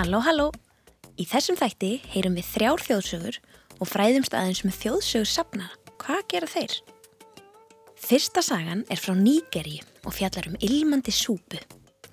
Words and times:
Halló, 0.00 0.22
halló! 0.24 0.46
Í 1.20 1.26
þessum 1.28 1.58
þætti 1.60 1.88
heyrum 2.08 2.38
við 2.38 2.46
þrjár 2.54 2.80
þjóðsögur 2.86 3.36
og 3.84 3.88
fræðumst 3.90 4.32
aðeins 4.32 4.62
með 4.64 4.78
þjóðsögur 4.78 5.28
sapna. 5.28 5.66
Hvað 6.00 6.22
gera 6.32 6.48
þeir? 6.48 6.76
Fyrsta 8.00 8.40
sagan 8.40 8.86
er 8.88 9.02
frá 9.02 9.12
Nígeri 9.18 9.74
og 10.08 10.14
fjallar 10.16 10.48
um 10.48 10.56
ilmandi 10.64 11.12
súpu. 11.12 11.60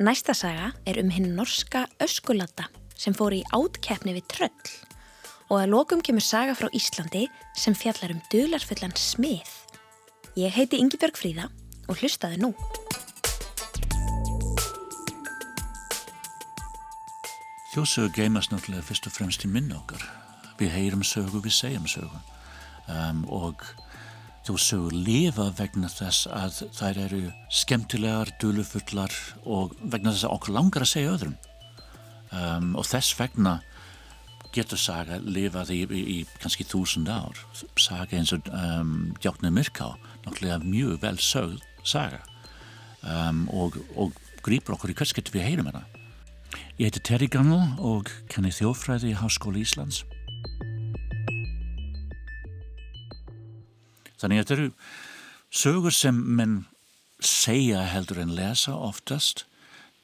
Næsta 0.03 0.35
saga 0.35 0.73
er 0.83 0.99
um 0.99 1.13
hinn 1.15 1.31
norska 1.37 1.85
öskulata 2.03 2.67
sem 2.99 3.15
fór 3.15 3.37
í 3.37 3.45
átkeppni 3.55 4.17
við 4.17 4.27
tröll 4.35 4.75
og 5.47 5.61
að 5.61 5.71
lokum 5.77 6.03
kemur 6.03 6.27
saga 6.27 6.59
frá 6.59 6.67
Íslandi 6.75 7.23
sem 7.55 7.71
fjallar 7.71 8.17
um 8.17 8.23
dularfullan 8.33 8.99
smið. 8.99 9.47
Ég 10.35 10.51
heiti 10.59 10.83
Yngibjörg 10.83 11.15
Fríða 11.15 11.47
og 11.87 12.03
hlustaði 12.03 12.43
nú. 12.43 12.51
Þjóðsögur 17.77 18.09
geimast 18.15 18.49
náttúrulega 18.49 18.87
fyrst 18.87 19.05
og 19.05 19.13
fremst 19.13 19.43
í 19.45 19.49
minna 19.53 19.75
okkar. 19.77 20.01
Við 20.57 20.71
heyrum 20.73 21.03
sögu, 21.05 21.43
við 21.45 21.53
segjum 21.53 21.83
sögu. 21.85 22.21
Um, 22.89 23.19
og 23.29 23.61
þjóðsögur 24.47 24.95
lifa 24.95 25.51
vegna 25.59 25.85
þess 25.85 26.25
að 26.25 26.63
þær 26.73 26.99
eru 27.03 27.19
skemmtilegar, 27.53 28.31
dulufullar 28.41 29.13
og 29.45 29.75
vegna 29.77 30.09
þess 30.09 30.25
að 30.25 30.33
okkur 30.39 30.55
langar 30.55 30.85
að 30.87 30.89
segja 30.89 31.11
öðrum. 31.11 31.35
Um, 32.31 32.71
og 32.81 32.87
þess 32.89 33.11
vegna 33.19 33.53
getur 34.57 34.81
saga 34.81 35.19
lifað 35.21 35.75
í, 35.75 35.77
í, 35.85 36.01
í 36.15 36.17
kannski 36.41 36.65
þúsund 36.65 37.11
ár. 37.13 37.43
Saga 37.77 38.17
eins 38.17 38.33
og 38.33 38.49
um, 38.57 39.11
Djáknir 39.21 39.53
Myrká 39.53 39.91
náttúrulega 40.23 40.57
mjög 40.65 40.97
vel 41.05 41.21
sögð 41.21 41.61
saga. 41.85 42.23
Um, 43.05 43.45
og, 43.53 43.77
og 43.93 44.17
grýpur 44.41 44.79
okkur 44.79 44.95
í 44.95 44.97
hvers 44.97 45.13
getur 45.13 45.37
við 45.37 45.45
heyrum 45.51 45.69
hérna 45.69 45.85
Ég 46.77 46.87
heiti 46.87 47.03
Terry 47.03 47.27
Gunnell 47.31 47.75
og 47.83 48.11
kenni 48.31 48.53
þjófræði 48.53 49.11
í 49.11 49.17
Háskóli 49.17 49.65
Íslands 49.65 50.03
Þannig 54.17 54.39
að 54.39 54.43
þetta 54.43 54.55
eru 54.57 54.69
sögur 55.53 55.95
sem 55.95 56.17
menn 56.37 56.57
segja 57.23 57.83
heldur 57.89 58.21
en 58.21 58.33
lesa 58.37 58.73
oftast 58.73 59.45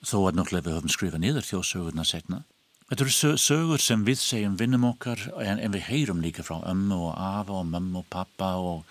þó 0.03 0.27
að 0.27 0.37
náttúrulega 0.37 0.67
við 0.67 0.77
höfum 0.77 0.93
skrifað 0.93 1.23
niður 1.23 1.47
þjóðsögurna 1.47 2.05
setna. 2.07 2.43
Þetta 2.89 3.05
eru 3.05 3.37
sögur 3.41 3.81
sem 3.81 4.05
við 4.05 4.19
segjum 4.21 4.57
vinnum 4.59 4.85
okkar 4.91 5.21
en, 5.41 5.57
en 5.57 5.73
við 5.73 5.87
heyrum 5.87 6.21
líka 6.21 6.45
frá 6.45 6.59
ömmu 6.69 6.99
og 7.07 7.13
afa 7.17 7.59
og 7.61 7.69
mömmu 7.71 8.03
og 8.03 8.09
pappa 8.13 8.53
og, 8.61 8.83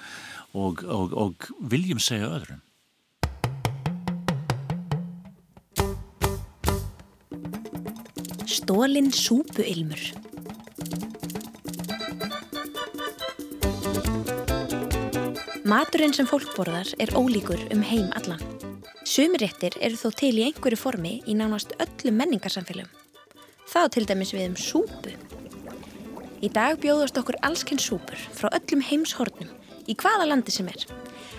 og, 0.59 0.83
og, 0.83 1.15
og 1.15 1.51
viljum 1.71 2.03
segja 2.03 2.33
öðrum. 2.33 2.63
Stólinn 8.53 9.09
súpuilmur 9.09 10.01
Maturinn 15.65 16.13
sem 16.13 16.29
fólk 16.29 16.51
borðar 16.53 16.91
er 17.01 17.15
ólíkur 17.17 17.63
um 17.73 17.81
heim 17.89 18.11
allan. 18.19 18.43
Sumiréttir 19.09 19.79
eru 19.81 19.97
þó 19.97 20.13
til 20.21 20.35
í 20.37 20.45
einhverju 20.51 20.83
formi 20.83 21.15
í 21.25 21.39
nánast 21.39 21.73
öllum 21.81 22.21
menningarsamfélum. 22.21 22.93
Það 23.73 23.91
til 23.97 24.07
dæmis 24.13 24.35
við 24.37 24.51
um 24.51 24.61
súpu. 24.61 25.17
Í 26.45 26.53
dag 26.53 26.77
bjóðast 26.85 27.25
okkur 27.25 27.41
allskenn 27.49 27.81
súpur 27.81 28.21
frá 28.37 28.53
öllum 28.53 28.85
heimshornum 28.85 29.49
í 29.89 29.97
hvaða 29.97 30.29
landi 30.29 30.53
sem 30.53 30.69
er. 30.69 30.85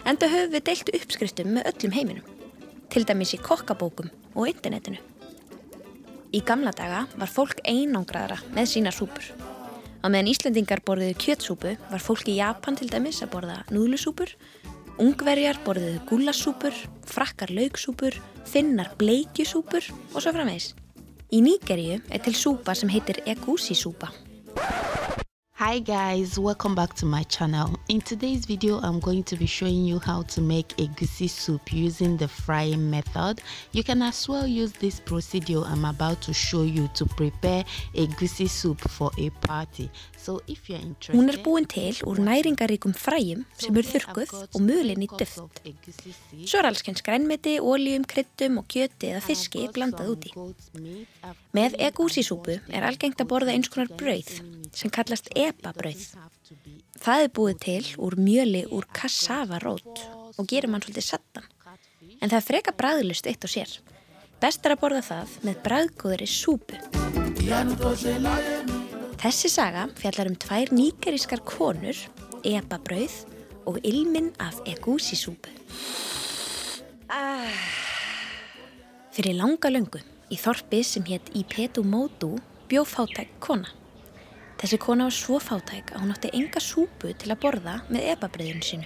Enda 0.09 0.33
höfum 0.33 0.57
við 0.57 0.65
deilt 0.71 0.95
uppskriftum 0.97 1.59
með 1.59 1.75
öllum 1.75 1.97
heiminum. 2.01 2.37
Til 2.89 3.05
dæmis 3.05 3.37
í 3.37 3.43
kokkabókum 3.45 4.09
og 4.33 4.49
internetinu. 4.49 5.12
Í 6.33 6.41
gamla 6.41 6.73
daga 6.73 7.05
var 7.15 7.29
fólk 7.29 7.61
einangraðra 7.63 8.39
með 8.55 8.69
sína 8.71 8.91
súpur. 8.91 9.25
Á 10.03 10.09
meðan 10.09 10.31
Íslendingar 10.33 10.81
borðiðu 10.83 11.15
kjötsúpu 11.21 11.77
var 11.91 12.01
fólk 12.03 12.27
í 12.27 12.39
Japan 12.41 12.75
til 12.75 12.89
dæmis 12.91 13.21
að 13.23 13.35
borða 13.37 13.61
núðlusúpur 13.71 14.33
Ungverjar 15.01 15.57
borðiðu 15.65 16.03
gúlasúpur, 16.05 16.75
frakkar 17.09 17.49
laugsúpur, 17.49 18.13
finnar 18.45 18.91
bleikjusúpur 18.99 19.87
og 20.13 20.19
svo 20.21 20.33
framvegs. 20.35 20.75
Í 21.33 21.41
Nígeríu 21.41 21.97
er 22.13 22.21
til 22.21 22.35
súpa 22.37 22.75
sem 22.77 22.91
heitir 22.93 23.23
egusi 23.25 23.73
súpa. 23.73 24.11
Hi 25.63 25.79
guys, 25.79 26.37
welcome 26.37 26.75
back 26.75 26.93
to 26.95 27.05
my 27.05 27.23
channel. 27.23 27.79
In 27.87 28.01
today's 28.01 28.45
video, 28.45 28.81
I'm 28.81 28.99
going 28.99 29.23
to 29.23 29.37
be 29.37 29.45
showing 29.45 29.85
you 29.85 29.97
how 29.97 30.23
to 30.23 30.41
make 30.41 30.75
egusi 30.75 31.29
soup 31.29 31.71
using 31.71 32.17
the 32.17 32.27
frying 32.27 32.91
method. 32.91 33.41
You 33.71 33.81
can 33.81 34.01
as 34.01 34.27
well 34.27 34.45
use 34.45 34.73
this 34.73 34.99
procedure 34.99 35.63
I'm 35.63 35.85
about 35.85 36.19
to 36.23 36.33
show 36.33 36.63
you 36.63 36.89
to 36.95 37.05
prepare 37.05 37.63
egusi 37.95 38.49
soup 38.49 38.81
for 38.89 39.11
a 39.17 39.29
party. 39.29 39.89
So 40.17 40.41
if 40.47 40.69
you're 40.69 40.81
interested... 40.81 41.15
Hún 41.15 41.29
er 41.29 41.39
búin 41.45 41.65
til 41.65 41.95
úr 42.03 42.19
næringaríkum 42.19 42.91
fræjum 42.91 43.47
sem 43.55 43.71
eru 43.71 43.87
þurkuð 43.87 44.35
og 44.43 44.61
mulin 44.67 45.07
í 45.07 45.09
duft. 45.15 45.63
Svo 46.43 46.59
er 46.59 46.67
allsken 46.73 46.99
skrænmeti, 46.99 47.55
óljum, 47.63 48.03
kryttum 48.03 48.59
og 48.59 48.67
kjöti 48.67 49.13
eða 49.15 49.23
fiski 49.23 49.69
blandað 49.71 50.11
úti. 50.11 50.35
Með 51.55 51.79
egusi 51.87 52.27
súpu 52.27 52.59
er 52.67 52.83
algengt 52.83 53.23
að 53.23 53.31
borða 53.31 53.55
eins 53.55 53.71
konar 53.71 53.95
brauð 53.95 54.41
sem 54.73 54.91
kallast 54.93 55.29
ebabrauð. 55.37 56.03
Það 57.03 57.25
er 57.25 57.33
búið 57.35 57.57
til 57.63 57.83
úr 58.01 58.17
mjöli 58.19 58.63
úr 58.73 58.87
kassavarót 58.95 60.03
og 60.37 60.47
gerir 60.49 60.71
mann 60.71 60.83
svolítið 60.83 61.07
sattan. 61.07 61.47
En 62.21 62.31
það 62.31 62.47
freka 62.47 62.73
bræðlust 62.77 63.27
eitt 63.29 63.43
og 63.45 63.51
sér. 63.51 63.71
Best 64.41 64.65
er 64.65 64.75
að 64.75 64.81
borða 64.81 65.03
það 65.07 65.35
með 65.47 65.59
bræðgóðri 65.65 66.27
súpu. 66.27 66.79
Þessi 69.23 69.51
saga 69.51 69.85
fjallar 69.99 70.31
um 70.31 70.39
tvær 70.39 70.73
nýgerískar 70.75 71.43
konur, 71.47 71.95
ebabrauð 72.43 73.21
og 73.69 73.79
ilminn 73.87 74.33
af 74.43 74.59
egusi 74.67 75.15
súpu. 75.19 75.53
Fyrir 79.13 79.37
langa 79.37 79.69
löngu 79.69 80.01
í 80.33 80.39
þorpi 80.41 80.81
sem 80.87 81.05
hétt 81.07 81.29
Ipetu 81.37 81.83
Módu 81.85 82.33
bjó 82.67 82.83
fátæk 82.87 83.37
kona. 83.43 83.69
Þessi 84.63 84.77
kona 84.79 85.09
var 85.09 85.11
svo 85.11 85.37
fátæk 85.43 85.89
að 85.91 86.03
hún 86.05 86.11
átti 86.13 86.29
enga 86.37 86.61
súpu 86.63 87.09
til 87.19 87.33
að 87.33 87.39
borða 87.43 87.71
með 87.91 88.05
ebabröðinu 88.13 88.63
sínu. 88.63 88.85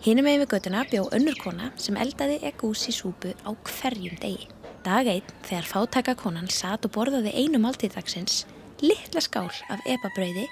Hinnum 0.00 0.24
með 0.24 0.38
við 0.40 0.48
göttuna 0.54 0.84
bjó 0.88 1.02
önnur 1.12 1.34
kona 1.36 1.66
sem 1.76 1.98
eldaði 2.00 2.38
egúsi 2.48 2.94
súpu 2.96 3.34
á 3.44 3.52
hverjum 3.52 4.14
degi. 4.22 4.46
Dag 4.80 5.10
einn 5.12 5.34
þegar 5.44 5.66
fátækakonan 5.68 6.48
satt 6.48 6.88
og 6.88 6.94
borðaði 6.94 7.34
einu 7.36 7.60
máltíðdagsins, 7.60 8.46
litla 8.80 9.20
skál 9.20 9.50
af 9.68 9.82
ebabröði, 9.84 10.46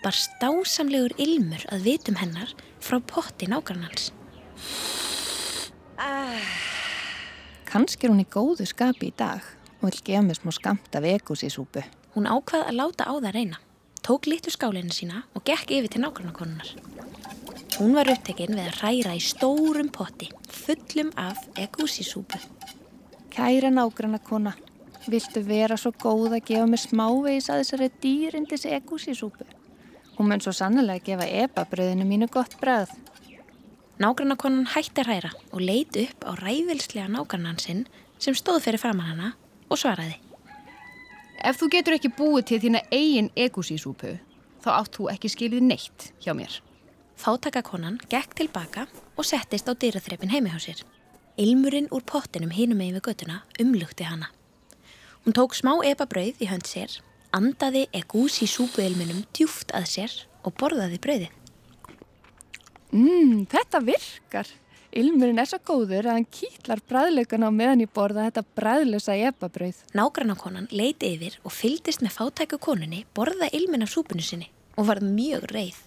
bar 0.00 0.16
stásamlegur 0.16 1.12
ilmur 1.20 1.66
að 1.68 1.84
vitum 1.90 2.16
hennar 2.16 2.54
frá 2.80 2.96
potti 2.96 3.50
nágrannans. 3.52 4.06
Ah. 6.00 6.40
Kanski 7.68 8.08
er 8.08 8.14
hún 8.14 8.24
í 8.24 8.26
góðu 8.38 8.64
skapi 8.72 9.12
í 9.12 9.14
dag 9.20 9.44
og 9.82 9.90
vil 9.90 10.00
gefa 10.00 10.24
mér 10.24 10.40
smá 10.40 10.54
skamt 10.56 10.96
af 10.96 11.10
egúsi 11.12 11.52
súpu. 11.52 11.84
Hún 12.14 12.28
ákvað 12.30 12.68
að 12.68 12.76
láta 12.78 13.06
á 13.10 13.14
það 13.18 13.32
reyna, 13.34 13.56
tók 14.06 14.28
litur 14.30 14.54
skálinu 14.54 14.94
sína 14.94 15.24
og 15.34 15.42
gekk 15.48 15.72
yfir 15.74 15.90
til 15.90 16.02
nágrannakonunar. 16.04 16.68
Hún 17.74 17.96
var 17.96 18.06
upptekinn 18.12 18.54
við 18.54 18.68
að 18.68 18.76
hræra 18.78 19.16
í 19.18 19.22
stórum 19.22 19.88
potti, 19.90 20.28
fullum 20.46 21.10
af 21.18 21.40
egúsisúpu. 21.58 22.38
Kæra 23.34 23.72
nágrannakona, 23.74 24.52
viltu 25.10 25.42
vera 25.42 25.74
svo 25.74 25.90
góð 25.90 26.36
að 26.36 26.44
gefa 26.52 26.68
mér 26.70 26.82
smávegis 26.84 27.50
að 27.50 27.64
þessari 27.64 27.88
dýrindis 28.04 28.66
egúsisúpu? 28.70 29.48
Hún 30.14 30.30
mun 30.30 30.44
svo 30.44 30.54
sannlega 30.54 31.02
gefa 31.02 31.26
ebabröðinu 31.42 32.06
mínu 32.06 32.30
gott 32.30 32.54
bröð. 32.60 32.92
Nágrannakonan 33.98 34.70
hætti 34.70 35.02
að 35.02 35.10
hræra 35.10 35.32
og 35.50 35.66
leit 35.66 35.98
upp 35.98 36.28
á 36.30 36.38
ræðvilslega 36.38 37.10
nágrannan 37.10 37.58
sinn 37.58 37.88
sem 38.22 38.38
stóð 38.38 38.68
fyrir 38.68 38.82
framann 38.82 39.10
hana 39.10 39.32
og 39.66 39.82
svaraði. 39.82 40.23
Ef 41.42 41.58
þú 41.58 41.70
getur 41.72 41.96
ekki 41.96 42.12
búið 42.14 42.44
til 42.50 42.60
þína 42.62 42.84
eigin 42.94 43.30
egusísúpu, 43.34 44.14
þá 44.62 44.68
átt 44.76 44.94
þú 44.98 45.08
ekki 45.12 45.30
skilið 45.32 45.66
neitt 45.66 46.06
hjá 46.22 46.34
mér. 46.36 46.60
Fátakakonan 47.18 47.98
gekk 48.10 48.36
tilbaka 48.38 48.86
og 49.18 49.26
settist 49.26 49.66
á 49.70 49.74
dýraþrepin 49.74 50.30
heimi 50.30 50.54
á 50.54 50.58
sér. 50.62 50.82
Ilmurinn 51.38 51.90
úr 51.90 52.04
pottinum 52.06 52.54
hinum 52.54 52.78
megin 52.78 52.98
við 52.98 53.06
göttuna 53.08 53.42
umlugti 53.60 54.06
hana. 54.06 54.30
Hún 55.24 55.34
tók 55.34 55.56
smá 55.58 55.74
ebabrauð 55.82 56.42
í 56.44 56.50
hönd 56.50 56.68
sér, 56.70 57.00
andaði 57.34 57.88
egusísúpuilminum 57.96 59.24
djúft 59.34 59.74
að 59.74 59.88
sér 59.90 60.18
og 60.46 60.54
borðaði 60.60 61.00
brauðið. 61.02 61.32
Mmm, 62.94 63.46
þetta 63.50 63.80
virkar! 63.82 64.50
Ilmurinn 64.94 65.40
er 65.42 65.48
svo 65.50 65.58
góður 65.66 66.06
að 66.06 66.16
hann 66.20 66.26
kýtlar 66.30 66.78
bræðlaugana 66.86 67.48
á 67.50 67.52
meðan 67.54 67.80
ég 67.82 67.90
borða 67.96 68.28
þetta 68.28 68.44
bræðlösa 68.54 69.16
ebabrauð. 69.26 69.80
Nágrannakonan 69.90 70.68
leiti 70.70 71.10
yfir 71.16 71.40
og 71.42 71.50
fyldist 71.50 72.04
með 72.04 72.14
fátæku 72.14 72.60
konunni 72.62 73.00
borða 73.18 73.48
ilminn 73.58 73.82
af 73.82 73.90
súpunu 73.90 74.22
sinni 74.22 74.52
og 74.78 74.86
varð 74.86 75.08
mjög 75.16 75.48
reið. 75.50 75.80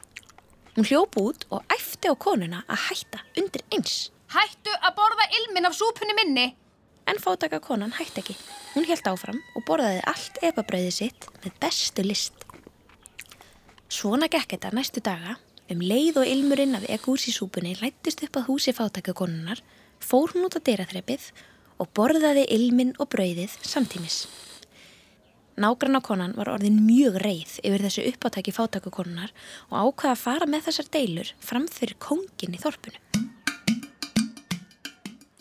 Hún 0.75 0.89
hljóp 0.91 1.15
út 1.23 1.47
og 1.55 1.63
æfti 1.71 2.11
á 2.11 2.15
konuna 2.19 2.65
að 2.67 2.83
hætta 2.89 3.23
undir 3.39 3.63
eins. 3.71 3.95
Hættu 4.35 4.75
að 4.75 4.97
borða 4.99 5.29
ilminn 5.39 5.69
af 5.71 5.79
súpunni 5.79 6.17
minni! 6.17 6.49
En 7.07 7.23
fátæka 7.23 7.61
konan 7.63 7.95
hætti 7.95 8.25
ekki. 8.25 8.35
Hún 8.75 8.91
held 8.91 9.07
áfram 9.07 9.39
og 9.55 9.63
borðaði 9.69 10.03
allt 10.11 10.43
epabröðið 10.43 10.95
sitt 10.97 11.31
með 11.45 11.55
bestu 11.63 12.03
list. 12.03 12.43
Svona 13.87 14.27
gekk 14.27 14.57
þetta 14.57 14.75
næstu 14.75 14.99
daga, 14.99 15.37
um 15.71 15.83
leið 15.83 16.21
og 16.21 16.29
ilmurinn 16.31 16.77
af 16.77 16.87
egúsísúpunni 16.87 17.75
lættist 17.81 18.23
upp 18.23 18.39
að 18.39 18.47
húsi 18.47 18.73
fátakakonunnar, 18.75 19.61
fór 19.99 20.31
hún 20.33 20.47
út 20.47 20.55
á 20.55 20.61
dyraþreppið 20.63 21.31
og 21.81 21.89
borðaði 21.97 22.45
ilminn 22.55 22.93
og 22.97 23.09
bröðið 23.13 23.57
samtímis. 23.61 24.25
Nágrann 25.57 25.97
á 25.97 26.01
konan 26.05 26.35
var 26.37 26.51
orðin 26.53 26.83
mjög 26.85 27.17
reið 27.23 27.57
yfir 27.65 27.83
þessu 27.87 28.05
uppáttæki 28.11 28.53
fátakukonunar 28.53 29.33
og 29.71 29.89
ákvaða 29.89 30.13
að 30.13 30.21
fara 30.21 30.47
með 30.49 30.67
þessar 30.69 30.91
deilur 30.93 31.33
fram 31.41 31.65
fyrir 31.67 31.97
kongin 31.97 32.53
í 32.53 32.61
þorpunu. 32.61 33.01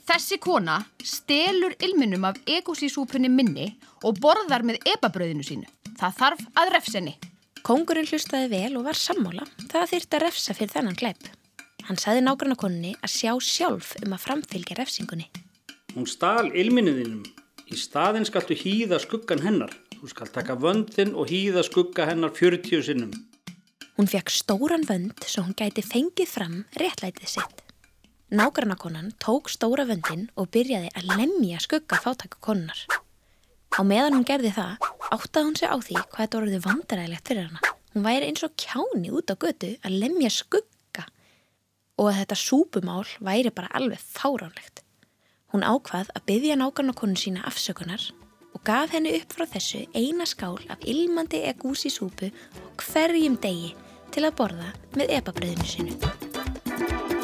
Þessi 0.06 0.38
kona 0.40 0.81
stelur 1.05 1.75
ilminum 1.82 2.25
af 2.25 2.38
egosísúpunni 2.49 3.29
minni 3.29 3.72
og 4.06 4.17
borðar 4.22 4.64
með 4.64 4.81
ebabröðinu 4.94 5.44
sínu. 5.44 5.69
Það 5.99 6.20
þarf 6.22 6.44
að 6.62 6.72
refsenni. 6.76 7.17
Kongurinn 7.67 8.07
hlustaði 8.07 8.47
vel 8.53 8.77
og 8.79 8.85
var 8.87 8.95
sammála. 8.95 9.43
Það 9.67 9.89
þyrta 9.91 10.17
að 10.19 10.23
refsa 10.23 10.55
fyrir 10.55 10.71
þennan 10.71 10.99
gleip. 11.01 11.25
Hann 11.89 11.99
saði 11.99 12.21
nágrann 12.23 12.55
á 12.55 12.63
konunni 12.63 12.93
að 13.03 13.11
sjá 13.11 13.33
sjálf 13.43 13.89
um 14.05 14.13
að 14.15 14.23
framfylgja 14.23 14.77
refsingunni. 14.79 15.27
Hún 15.97 16.07
stál 16.07 16.53
ilminniðinum. 16.55 17.25
Í 17.67 17.79
staðin 17.81 18.27
skaltu 18.29 18.55
hýða 18.55 19.01
skuggan 19.03 19.43
hennar. 19.43 19.75
Þú 19.97 20.11
skal 20.13 20.31
taka 20.31 20.55
vöndin 20.63 21.17
og 21.19 21.27
hýða 21.33 21.65
skugga 21.67 22.07
hennar 22.07 22.31
40 22.37 22.85
sinnum. 22.87 23.17
Hún 23.99 24.11
fekk 24.13 24.31
stóran 24.31 24.87
vönd 24.87 25.27
svo 25.27 25.43
hún 25.49 25.57
gæti 25.59 25.83
fengið 25.83 26.31
fram 26.31 26.61
réttlætið 26.79 27.33
sitt. 27.35 27.65
Nágrannakonan 28.31 29.11
tók 29.19 29.51
stóra 29.51 29.89
vöndin 29.91 30.29
og 30.39 30.53
byrjaði 30.55 30.95
að 30.95 31.11
lemja 31.19 31.59
skugga 31.67 31.99
fátakakonunnar. 31.99 32.87
Á 33.75 33.81
meðan 33.83 34.19
hún 34.19 34.27
gerði 34.29 34.53
það, 34.55 34.87
áttaði 35.11 35.47
hún 35.49 35.59
sig 35.59 35.73
á 35.73 35.77
því 35.77 35.97
hvað 35.99 36.21
þetta 36.23 36.39
voruði 36.39 36.61
vandarægilegt 36.67 37.31
fyrir 37.31 37.49
hana. 37.49 37.73
Hún 37.93 38.07
væri 38.07 38.29
eins 38.31 38.45
og 38.47 38.55
kjáni 38.61 39.11
út 39.11 39.33
á 39.33 39.35
götu 39.35 39.73
að 39.81 39.97
lemja 40.03 40.31
skugga 40.31 41.07
og 41.97 42.11
að 42.11 42.19
þetta 42.21 42.39
súpumál 42.41 43.07
væri 43.25 43.53
bara 43.57 43.73
alveg 43.77 44.03
fáránlegt. 44.03 44.85
Hún 45.53 45.65
ákvað 45.65 46.13
að 46.13 46.27
byggja 46.29 46.59
nágrannakonun 46.61 47.17
sína 47.17 47.47
afsökunar 47.49 48.03
og 48.53 48.63
gaf 48.67 48.93
henni 48.93 49.15
upp 49.19 49.33
frá 49.37 49.47
þessu 49.49 49.85
eina 49.97 50.27
skál 50.29 50.59
af 50.73 50.85
ilmandi 50.85 51.43
egúsi 51.51 51.93
súpu 51.93 52.31
og 52.31 52.87
hverjum 52.91 53.41
degi 53.41 53.75
til 54.13 54.25
að 54.29 54.37
borða 54.41 54.73
með 54.97 55.17
epabröðinu 55.21 55.69
sinu. 55.69 57.16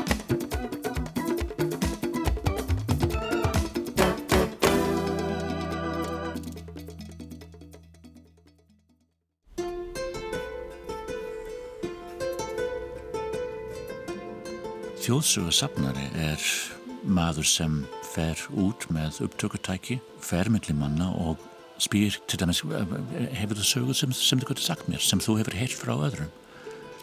Þjóðsugarsafnari 15.13 16.07
er 16.17 16.45
maður 17.05 17.45
sem 17.45 17.73
fer 18.15 18.39
út 18.57 18.87
með 18.89 19.19
upptökutæki, 19.27 19.99
fer 20.25 20.49
millir 20.49 20.73
manna 20.79 21.11
og 21.21 21.43
spýr 21.85 22.15
til 22.25 22.39
dæmis 22.41 22.63
hefur 22.65 23.59
það 23.59 23.67
sögur 23.69 23.99
sem, 23.99 24.15
sem 24.17 24.41
þú 24.41 24.47
getur 24.49 24.65
sagt 24.65 24.87
mér, 24.89 25.03
sem 25.05 25.21
þú 25.21 25.35
hefur 25.43 25.59
heilt 25.59 25.77
frá 25.77 25.91
öðrum. 25.99 26.31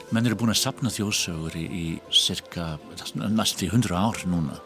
Menn 0.10 0.26
eru 0.26 0.40
búin 0.42 0.50
að 0.50 0.58
sapna 0.58 0.90
þjóðsögur 0.90 1.58
í, 1.60 1.68
í 1.70 1.86
cirka 2.10 2.80
næstu 3.30 3.70
hundra 3.70 4.02
ár 4.08 4.18
núna 4.26 4.58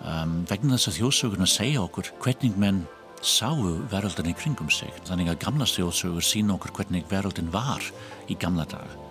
um, 0.00 0.40
vegna 0.50 0.74
þess 0.74 0.90
að 0.90 0.98
þjóðsögurna 0.98 1.48
segja 1.52 1.84
okkur 1.84 2.10
hvernig 2.24 2.58
menn 2.58 2.80
sáu 3.22 3.76
veröldin 3.92 4.32
í 4.32 4.34
kringum 4.34 4.74
sig. 4.74 4.90
Þannig 5.06 5.30
að 5.30 5.38
gamla 5.46 5.70
þjóðsögur 5.76 6.26
sína 6.26 6.58
okkur 6.58 6.74
hvernig 6.80 7.06
veröldin 7.12 7.54
var 7.54 7.86
í 8.26 8.34
gamla 8.34 8.66
daga 8.74 9.09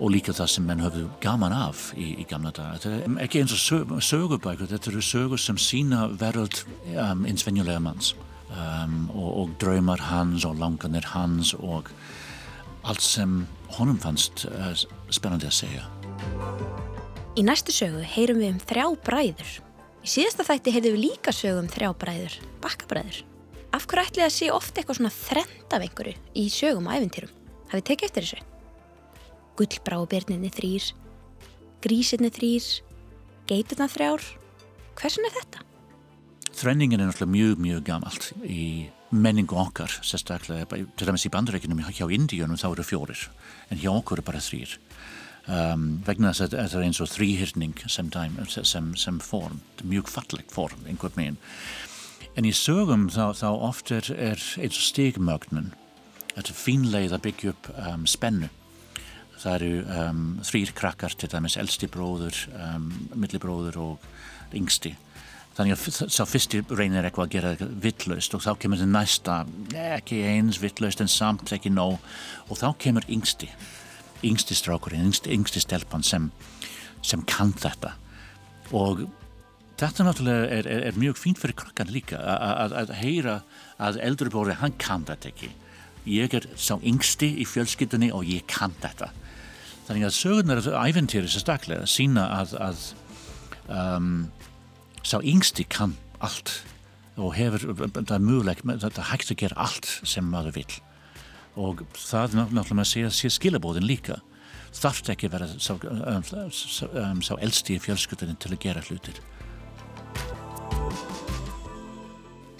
og 0.00 0.12
líka 0.14 0.32
það 0.32 0.48
sem 0.54 0.66
menn 0.66 0.80
höfðu 0.82 1.04
gaman 1.20 1.52
af 1.54 1.90
í, 1.92 2.14
í 2.22 2.24
gamla 2.28 2.52
daga. 2.56 2.78
Þetta 2.80 2.96
er 2.96 3.22
ekki 3.26 3.42
eins 3.42 3.54
og 3.54 3.60
sög, 3.60 3.94
sögubækur, 4.04 4.70
þetta 4.70 4.90
eru 4.92 5.04
sögur 5.04 5.40
sem 5.40 5.60
sína 5.60 6.06
veröld 6.20 6.62
um, 6.94 7.26
eins 7.28 7.44
venjulega 7.46 7.82
manns 7.84 8.14
um, 8.48 9.08
og, 9.12 9.30
og 9.42 9.54
draumar 9.62 10.02
hans 10.08 10.46
og 10.48 10.58
langanir 10.60 11.06
hans 11.12 11.52
og 11.58 11.92
allt 12.88 13.04
sem 13.04 13.42
honum 13.76 14.00
fannst 14.00 14.46
uh, 14.48 14.72
spennandi 15.12 15.50
að 15.50 15.58
segja. 15.60 15.88
Í 17.38 17.44
næstu 17.46 17.74
sögu 17.74 18.04
heyrum 18.16 18.40
við 18.40 18.54
um 18.54 18.62
þrjá 18.72 18.86
bræður. 19.06 19.56
Í 20.00 20.08
síðasta 20.08 20.46
þætti 20.48 20.72
heyrðum 20.74 20.96
við 20.96 21.04
líka 21.04 21.34
sögu 21.36 21.60
um 21.60 21.68
þrjá 21.70 21.90
bræður, 22.00 22.38
bakkabræður. 22.64 23.20
Af 23.76 23.84
hverju 23.86 24.08
ætli 24.08 24.24
það 24.24 24.32
sé 24.34 24.48
ofta 24.50 24.80
eitthvað 24.80 24.98
svona 24.98 25.12
þrend 25.14 25.76
af 25.76 25.84
einhverju 25.84 26.16
í 26.40 26.48
sögum 26.50 26.88
og 26.88 26.96
æfintýrum? 26.96 27.36
Hafið 27.70 27.86
tekið 27.92 28.08
eftir 28.08 28.26
þessu? 28.26 28.49
Gullbrábirninni 29.58 30.50
þrýr, 30.54 30.92
grísinni 31.84 32.30
þrýr, 32.34 32.68
geiturna 33.50 33.88
þrjár. 33.90 34.24
Hversun 35.00 35.26
er 35.26 35.36
þetta? 35.38 35.66
Þrenningin 36.60 37.00
er 37.00 37.08
náttúrulega 37.08 37.32
mjög, 37.32 37.60
mjög 37.62 37.84
gamalt 37.86 38.26
í 38.44 38.64
menningu 39.10 39.56
okkar, 39.58 39.92
sérstaklega 40.06 40.66
til 40.70 41.08
dæmis 41.08 41.26
í 41.26 41.32
bandarækjunum 41.32 41.80
hjá 41.88 42.06
Indíunum 42.10 42.58
þá 42.60 42.68
eru 42.72 42.86
fjórir, 42.86 43.22
en 43.70 43.80
hjá 43.80 43.90
okkur 43.94 44.20
er 44.20 44.26
bara 44.26 44.42
þrýr. 44.44 44.76
Um, 45.50 46.02
vegna 46.06 46.30
þess 46.30 46.44
að 46.44 46.56
þetta 46.58 46.78
er 46.78 46.84
eins 46.86 47.00
og 47.00 47.10
þrýhyrning 47.10 47.80
sem, 47.90 48.10
sem, 48.68 48.90
sem 48.94 49.22
form, 49.24 49.62
mjög 49.82 50.10
fallegt 50.12 50.52
form 50.54 50.84
einhvern 50.86 51.16
veginn. 51.16 51.40
En 52.38 52.46
í 52.46 52.52
sögum 52.54 53.08
þá, 53.10 53.32
þá 53.34 53.48
oft 53.50 53.90
er, 53.94 54.06
er 54.14 54.38
eins 56.36 56.52
og 56.52 56.60
fínleið 56.60 57.16
að 57.16 57.24
byggja 57.24 57.54
upp 57.54 57.70
um, 57.74 58.06
spennu 58.06 58.50
það 59.40 59.54
eru 59.56 59.84
um, 59.96 60.24
þrýr 60.44 60.74
krakkar 60.76 61.16
til 61.16 61.30
dæmis 61.32 61.56
elsti 61.60 61.88
bróður, 61.90 62.36
um, 62.54 62.90
millibróður 63.16 63.80
og 63.80 64.08
yngsti. 64.56 64.94
Þannig 65.56 65.74
að 65.74 66.12
sá 66.14 66.22
fyrsti 66.28 66.62
reynir 66.70 67.04
eitthvað 67.04 67.26
að 67.26 67.34
gera 67.34 67.50
eitthvað 67.52 67.72
vittlaust 67.84 68.36
og 68.36 68.44
þá 68.44 68.50
kemur 68.62 68.80
það 68.80 68.92
næsta. 68.94 69.36
Ekki 69.96 70.22
eins 70.30 70.60
vittlaust 70.62 71.02
en 71.02 71.10
samt 71.10 71.52
ekki 71.52 71.72
nóg. 71.74 71.98
Og 72.48 72.60
þá 72.60 72.70
kemur 72.80 73.08
yngsti 73.10 73.50
yngsti 74.26 74.56
strákurinn, 74.56 75.08
yngsti, 75.08 75.32
yngsti 75.34 75.62
stelpann 75.64 76.04
sem, 76.04 76.28
sem 77.02 77.22
kann 77.28 77.54
þetta. 77.56 77.94
Og 78.76 79.06
þetta 79.80 80.06
náttúrulega 80.06 80.50
er, 80.58 80.68
er, 80.68 80.84
er 80.90 81.00
mjög 81.00 81.18
fínt 81.20 81.40
fyrir 81.40 81.56
krakkan 81.58 81.92
líka 81.92 82.20
að 82.20 82.92
heyra 83.00 83.40
að 83.80 84.00
bróður 84.28 84.60
hann 84.60 84.76
kann 84.80 85.06
þetta 85.08 85.32
ekki. 85.32 85.50
Ég 86.10 86.36
er 86.36 86.46
sá 86.56 86.76
yngsti 86.76 87.34
í 87.40 87.48
fjölskyldunni 87.48 88.10
og 88.16 88.28
ég 88.28 88.46
kann 88.48 88.76
þetta 88.80 89.10
Þannig 89.90 90.06
að 90.06 90.12
sögurnar 90.14 90.60
æfintýri 90.86 91.26
sérstaklega 91.26 91.86
sína 91.90 92.28
að, 92.30 92.52
að 92.62 92.82
um, 93.74 94.12
sá 95.02 95.16
yngsti 95.18 95.64
kann 95.66 95.96
allt 96.22 96.60
og 97.18 97.34
hefur, 97.34 97.64
það 97.98 98.14
er 98.14 98.22
mjög 98.22 98.62
það 98.70 98.86
er 98.86 99.08
hægt 99.10 99.34
að 99.34 99.40
gera 99.42 99.58
allt 99.66 99.90
sem 100.06 100.30
maður 100.30 100.54
vil 100.60 100.68
og 101.58 101.82
það 101.98 102.36
náttúrulega 102.38 102.86
sé, 102.86 103.02
sé 103.10 103.30
skilabóðin 103.34 103.88
líka. 103.88 104.20
Þarf 104.78 105.10
ekki 105.10 105.30
vera 105.32 105.48
sá, 105.58 105.74
um, 105.74 106.22
sá, 106.54 106.86
um, 106.86 107.22
sá 107.26 107.34
elsti 107.42 107.74
í 107.74 107.82
fjölskyldunni 107.82 108.38
til 108.38 108.54
að 108.54 108.62
gera 108.62 108.84
hlutir. 108.86 109.18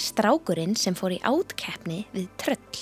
Strákurinn 0.00 0.75
sem 0.75 0.99
fór 0.99 1.14
í 1.14 1.20
átkeppni 1.22 2.02
við 2.10 2.26
tröll. 2.42 2.80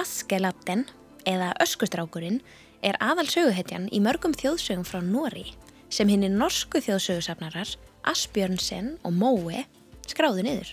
Askelabden 0.00 0.86
eða 1.28 1.52
öskustrákurinn 1.60 2.40
er 2.82 2.98
aðal 3.00 3.26
söguhetjan 3.30 3.88
í 3.94 4.00
mörgum 4.04 4.34
þjóðsögum 4.36 4.84
frá 4.88 5.00
Nóri 5.04 5.46
sem 5.92 6.08
hinn 6.10 6.24
er 6.26 6.34
norsku 6.34 6.80
þjóðsögursafnarar 6.82 7.76
Asbjörnsen 8.06 8.96
og 9.06 9.14
Móe 9.14 9.64
skráðu 10.06 10.44
niður. 10.46 10.72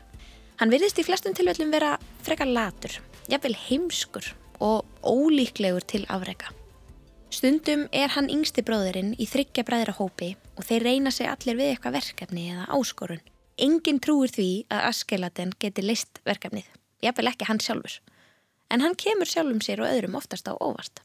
Hann 0.59 0.71
virðist 0.73 0.99
í 1.01 1.05
flestum 1.05 1.35
tilvellum 1.37 1.71
vera 1.73 1.95
frekar 2.25 2.49
latur, 2.49 2.99
jafnvel 3.29 3.55
heimskur 3.67 4.33
og 4.63 4.85
ólíklegur 5.01 5.85
til 5.89 6.03
afrega. 6.11 6.51
Stundum 7.33 7.87
er 7.89 8.11
hann 8.13 8.29
yngsti 8.29 8.61
bróðurinn 8.65 9.15
í 9.17 9.25
þryggja 9.25 9.65
bræðra 9.65 9.95
hópi 9.97 10.35
og 10.53 10.67
þeir 10.67 10.85
reyna 10.85 11.11
sig 11.11 11.29
allir 11.29 11.57
við 11.57 11.71
eitthvað 11.71 11.97
verkefni 11.97 12.43
eða 12.53 12.67
áskorun. 12.77 13.23
Engin 13.57 14.01
trúir 14.01 14.29
því 14.33 14.49
að 14.69 14.85
Askeladen 14.91 15.53
geti 15.61 15.81
list 15.85 16.21
verkefnið, 16.25 16.67
jafnvel 17.01 17.31
ekki 17.31 17.49
hann 17.49 17.61
sjálfur. 17.61 17.97
En 18.69 18.85
hann 18.85 18.97
kemur 18.97 19.29
sjálfum 19.29 19.61
sér 19.65 19.81
og 19.81 19.89
öðrum 19.89 20.17
oftast 20.17 20.49
á 20.49 20.53
óvart. 20.53 21.01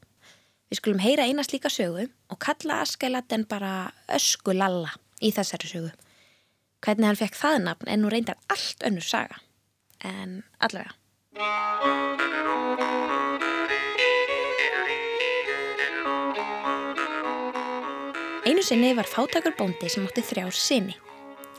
Við 0.69 0.77
skulum 0.77 0.99
heyra 1.01 1.25
eina 1.25 1.41
slíka 1.41 1.69
sögu 1.73 2.03
og 2.29 2.37
kalla 2.45 2.83
Askeladen 2.83 3.47
bara 3.49 3.89
Öskulalla 4.13 4.91
í 5.17 5.31
þessari 5.33 5.65
sögu. 5.65 5.89
Hvernig 6.85 7.09
hann 7.09 7.17
fekk 7.17 7.37
það 7.39 7.55
nafn 7.63 7.89
en 7.89 8.03
nú 8.05 8.11
reyndar 8.13 8.37
allt 8.53 8.85
önnur 8.85 9.01
saga. 9.01 9.39
En 10.05 10.43
allavega. 10.61 10.93
Einu 18.45 18.61
sinni 18.61 18.93
var 18.93 19.09
fátakar 19.09 19.57
bóndi 19.57 19.89
sem 19.89 20.05
átti 20.05 20.21
þrjár 20.21 20.53
sinni. 20.53 20.93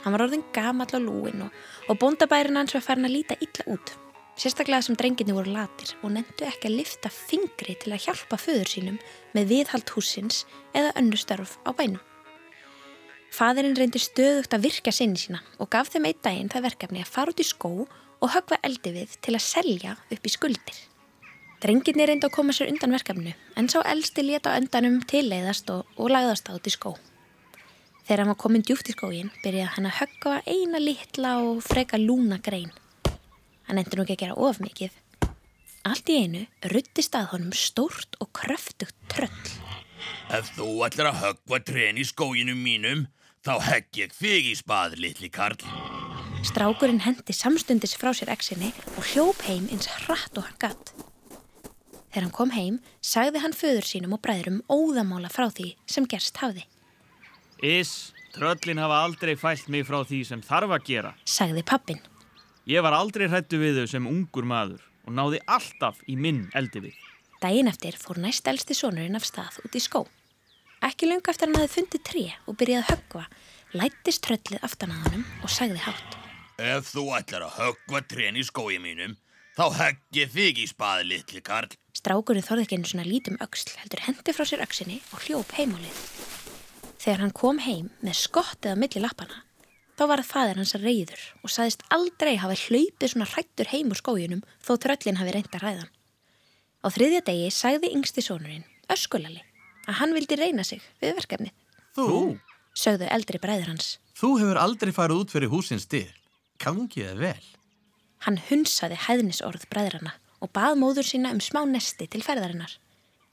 Hann 0.04 0.14
var 0.14 0.28
orðin 0.28 0.46
gamall 0.54 0.94
á 0.94 1.02
lúin 1.02 1.42
og, 1.48 1.50
og 1.90 1.98
bóndabærin 1.98 2.62
hans 2.62 2.78
var 2.78 2.86
farin 2.86 3.10
að 3.10 3.18
líta 3.18 3.40
illa 3.42 3.66
út. 3.74 3.92
Sérstaklega 4.40 4.86
sem 4.86 4.96
drenginni 4.96 5.34
voru 5.36 5.52
latir 5.52 5.92
og 6.00 6.14
nendu 6.14 6.46
ekki 6.48 6.70
að 6.70 6.78
lifta 6.78 7.10
fingri 7.12 7.74
til 7.80 7.92
að 7.92 8.06
hjálpa 8.06 8.38
föður 8.40 8.70
sínum 8.72 9.00
með 9.36 9.50
viðhald 9.52 9.92
húsins 9.92 10.46
eða 10.72 10.94
önnu 11.00 11.18
störf 11.20 11.58
á 11.68 11.70
bænum. 11.76 12.00
Fadurinn 13.30 13.76
reyndi 13.78 14.00
stöðugt 14.02 14.54
að 14.56 14.64
virka 14.64 14.94
sinni 14.94 15.20
sína 15.20 15.42
og 15.60 15.68
gaf 15.70 15.92
þeim 15.92 16.08
einn 16.08 16.22
daginn 16.24 16.50
það 16.50 16.66
verkefni 16.70 17.04
að 17.04 17.12
fara 17.12 17.34
út 17.34 17.42
í 17.42 17.46
skó 17.46 17.70
og 17.84 18.32
högva 18.34 18.58
eldi 18.66 18.94
við 18.96 19.12
til 19.22 19.36
að 19.36 19.44
selja 19.44 19.94
upp 20.00 20.26
í 20.26 20.32
skuldir. 20.32 20.80
Drenginni 21.60 22.08
reyndi 22.08 22.26
að 22.26 22.36
koma 22.38 22.56
sér 22.56 22.72
undan 22.72 22.96
verkefnu 22.96 23.36
en 23.60 23.68
sá 23.68 23.78
elsti 23.84 24.24
leta 24.24 24.56
á 24.56 24.58
endanum 24.58 25.02
tilleiðast 25.04 25.68
og, 25.70 25.84
og 26.00 26.10
lagðast 26.16 26.48
á 26.48 26.56
út 26.56 26.66
í 26.66 26.72
skó. 26.72 26.96
Þegar 28.08 28.24
hann 28.24 28.32
var 28.32 28.40
komin 28.40 28.64
djúft 28.64 28.88
í 28.88 28.96
skógin 28.96 29.28
byrjaði 29.44 29.74
hann 29.76 29.90
að 29.90 29.98
högva 30.00 30.38
eina 30.48 30.80
litla 30.80 31.36
og 31.44 31.60
freka 31.62 32.00
lúna 32.00 32.40
grein. 32.42 32.72
Hann 33.70 33.78
endur 33.78 34.00
nú 34.00 34.02
ekki 34.02 34.16
að 34.16 34.22
gera 34.24 34.34
of 34.48 34.56
mikið. 34.58 34.94
Allt 35.86 36.10
í 36.10 36.16
einu 36.24 36.40
ruttist 36.72 37.14
að 37.14 37.28
honum 37.36 37.52
stórt 37.54 38.16
og 38.18 38.32
kröftugt 38.34 38.96
tröll. 39.12 39.52
Ef 40.34 40.50
þú 40.56 40.66
ætlar 40.88 41.12
að 41.12 41.20
höggva 41.20 41.60
trén 41.62 42.00
í 42.02 42.06
skóginum 42.08 42.58
mínum, 42.58 43.04
þá 43.46 43.52
hegg 43.68 44.00
ég 44.02 44.16
þig 44.16 44.50
í 44.50 44.56
spað, 44.58 44.98
litli 44.98 45.30
karl. 45.30 45.62
Strákurinn 46.50 47.04
hendi 47.06 47.36
samstundis 47.36 47.94
frá 48.00 48.10
sér 48.10 48.34
eksinni 48.34 48.72
og 48.96 49.06
hljóp 49.12 49.46
heim 49.46 49.70
eins 49.70 49.86
hratt 50.02 50.34
og 50.34 50.48
hann 50.48 50.60
gatt. 50.66 50.94
Þegar 52.10 52.26
hann 52.26 52.34
kom 52.34 52.54
heim, 52.58 52.82
sagði 52.98 53.46
hann 53.46 53.54
föður 53.54 53.86
sínum 53.86 54.18
og 54.18 54.24
bræðurum 54.26 54.64
óðamála 54.66 55.30
frá 55.30 55.46
því 55.46 55.76
sem 55.86 56.10
gerst 56.10 56.42
hafði. 56.42 56.66
Is, 57.62 58.10
tröllin 58.34 58.82
hafa 58.82 59.04
aldrei 59.06 59.36
fælt 59.38 59.70
mig 59.70 59.86
frá 59.86 60.02
því 60.02 60.24
sem 60.26 60.42
þarf 60.42 60.74
að 60.74 60.88
gera. 60.90 61.18
Sagði 61.22 61.62
pappin. 61.62 62.02
Ég 62.70 62.84
var 62.86 62.94
aldrei 62.94 63.26
hrættu 63.26 63.58
við 63.58 63.80
þau 63.80 63.88
sem 63.90 64.04
ungur 64.06 64.46
maður 64.46 64.82
og 65.08 65.14
náði 65.16 65.40
alltaf 65.50 65.96
í 66.06 66.14
minn 66.14 66.44
eldi 66.54 66.84
við. 66.84 66.98
Dægin 67.42 67.66
eftir 67.66 67.96
fór 67.98 68.20
næst 68.22 68.46
elsti 68.46 68.76
sonurinn 68.78 69.18
af 69.18 69.26
stað 69.26 69.56
út 69.64 69.74
í 69.74 69.82
skó. 69.82 70.04
Ekki 70.86 71.08
lung 71.10 71.26
eftir 71.32 71.48
hann 71.48 71.58
hafði 71.58 71.72
fundið 71.72 72.04
tré 72.06 72.22
og 72.46 72.58
byrjaði 72.60 72.84
að 72.84 72.92
höggva, 72.92 73.24
lættist 73.74 74.22
tröllið 74.28 74.62
aftan 74.68 74.94
að 74.94 75.02
honum 75.08 75.26
og 75.42 75.50
sagði 75.56 75.82
hátt. 75.82 76.16
Ef 76.62 76.92
þú 76.92 77.06
ætlar 77.18 77.48
að 77.48 77.58
höggva 77.58 78.04
trén 78.06 78.38
í 78.38 78.46
skói 78.46 78.78
mínum, 78.86 79.18
þá 79.58 79.66
hegg 79.80 80.00
ég 80.20 80.30
þig 80.30 80.62
í 80.62 80.70
spað, 80.70 81.04
litli 81.10 81.42
karl. 81.42 81.74
Strákurinn 81.98 82.46
þorði 82.46 82.68
ekki 82.68 82.78
einu 82.78 82.92
svona 82.92 83.08
lítum 83.08 83.42
öxl, 83.42 83.74
heldur 83.82 84.06
hendi 84.06 84.36
frá 84.36 84.46
sér 84.46 84.62
öxinni 84.62 85.02
og 85.10 85.26
hljóp 85.26 85.58
heimálið. 85.58 86.04
Þegar 87.02 87.24
hann 87.26 87.34
kom 87.34 87.64
heim 87.66 87.90
með 87.98 88.20
skottið 88.28 88.78
á 88.78 88.80
milli 88.84 89.02
lappana, 89.02 89.42
þá 90.00 90.06
var 90.08 90.22
það 90.22 90.30
fadir 90.32 90.58
hans 90.60 90.70
reyður 90.80 91.22
og 91.44 91.52
saðist 91.52 91.82
aldrei 91.92 92.30
hafa 92.40 92.56
hlaupið 92.56 93.10
svona 93.12 93.26
hrættur 93.28 93.68
heim 93.68 93.90
úr 93.92 93.98
skójunum 94.00 94.44
þó 94.64 94.70
tröllin 94.80 95.18
hafi 95.20 95.34
reynda 95.34 95.58
ræðan. 95.60 95.90
Á 96.80 96.86
þriðja 96.88 97.20
degi 97.26 97.50
sagði 97.52 97.90
yngsti 97.98 98.24
sonurinn, 98.24 98.64
öskulali, 98.88 99.42
að 99.84 99.98
hann 100.00 100.14
vildi 100.16 100.38
reyna 100.40 100.64
sig 100.64 100.80
við 101.02 101.18
verkefni. 101.18 101.52
Þú? 101.92 102.38
Sögðu 102.72 103.10
eldri 103.12 103.40
bræður 103.42 103.74
hans. 103.74 103.98
Þú 104.16 104.30
hefur 104.40 104.60
aldrei 104.62 104.92
farið 104.96 105.20
út 105.20 105.34
fyrir 105.34 105.52
húsins 105.52 105.84
dyr. 105.90 106.14
Gangið 106.64 107.10
er 107.10 107.20
vel. 107.20 107.48
Hann 108.24 108.38
hunsaði 108.48 108.96
hæðnisorð 109.04 109.66
bræðrana 109.68 110.14
og 110.40 110.52
bað 110.56 110.78
móður 110.80 111.08
sína 111.10 111.34
um 111.34 111.42
smá 111.44 111.66
nesti 111.68 112.08
til 112.08 112.22
ferðarinnar. 112.24 112.72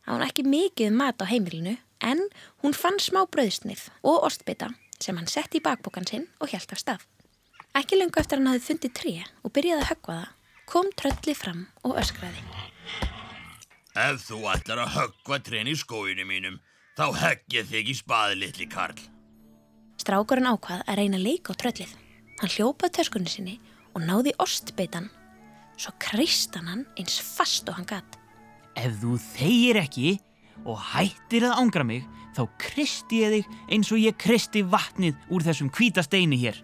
Það 0.03 0.19
var 0.19 0.27
ekki 0.27 0.45
mikið 0.47 0.99
mat 0.99 1.23
á 1.23 1.31
heimilinu 1.31 1.77
en 2.03 2.25
hún 2.63 2.75
fann 2.75 2.99
smá 2.99 3.23
brauðsnið 3.31 3.87
og 4.03 4.27
ostbytta 4.27 4.73
sem 5.03 5.17
hann 5.17 5.29
setti 5.29 5.61
í 5.61 5.63
bakbókan 5.63 6.07
sinn 6.07 6.27
og 6.41 6.51
hjælt 6.51 6.73
af 6.73 6.81
stað. 6.81 7.03
Ekki 7.77 7.99
lengu 7.99 8.19
eftir 8.19 8.39
hann 8.39 8.49
hafði 8.49 8.65
fundið 8.65 8.93
tré 8.97 9.13
og 9.43 9.53
byrjaði 9.53 9.83
að 9.83 9.89
höggva 9.91 10.15
það, 10.17 10.31
kom 10.67 10.89
trölli 10.99 11.35
fram 11.37 11.61
og 11.87 11.99
öskraði. 12.01 12.41
Ef 13.97 14.25
þú 14.27 14.41
ætlar 14.53 14.83
að 14.83 14.95
höggva 14.95 15.39
trén 15.45 15.69
í 15.69 15.75
skóinu 15.77 16.25
mínum, 16.27 16.57
þá 16.97 17.05
hegg 17.21 17.45
ég 17.53 17.69
þig 17.69 17.93
í 17.93 17.95
spað, 17.97 18.35
litli 18.41 18.67
karl. 18.69 18.97
Strákurinn 19.97 20.49
ákvað 20.49 20.83
að 20.85 20.99
reyna 20.99 21.17
að 21.17 21.25
leika 21.25 21.53
á 21.53 21.59
tröllið. 21.61 21.93
Hann 22.37 22.53
hljópaði 22.53 22.97
töskunni 22.99 23.31
sinni 23.31 23.55
og 23.97 24.03
náði 24.05 24.35
ostbyttan, 24.41 25.09
svo 25.77 25.93
kreistan 26.01 26.69
hann 26.69 26.85
eins 26.97 27.17
fast 27.21 27.69
og 27.69 27.79
hann 27.79 27.89
gatt. 27.89 28.19
Ef 28.77 28.99
þú 29.01 29.17
þegir 29.33 29.81
ekki 29.81 30.11
og 30.65 30.77
hættir 30.93 31.47
að 31.49 31.57
ángra 31.63 31.85
mig, 31.85 32.05
þá 32.37 32.43
kristi 32.61 33.23
ég 33.23 33.35
þig 33.35 33.57
eins 33.73 33.91
og 33.91 34.01
ég 34.01 34.17
kristi 34.21 34.63
vatnið 34.63 35.17
úr 35.33 35.45
þessum 35.47 35.71
hvíta 35.73 36.05
steini 36.05 36.39
hér. 36.41 36.61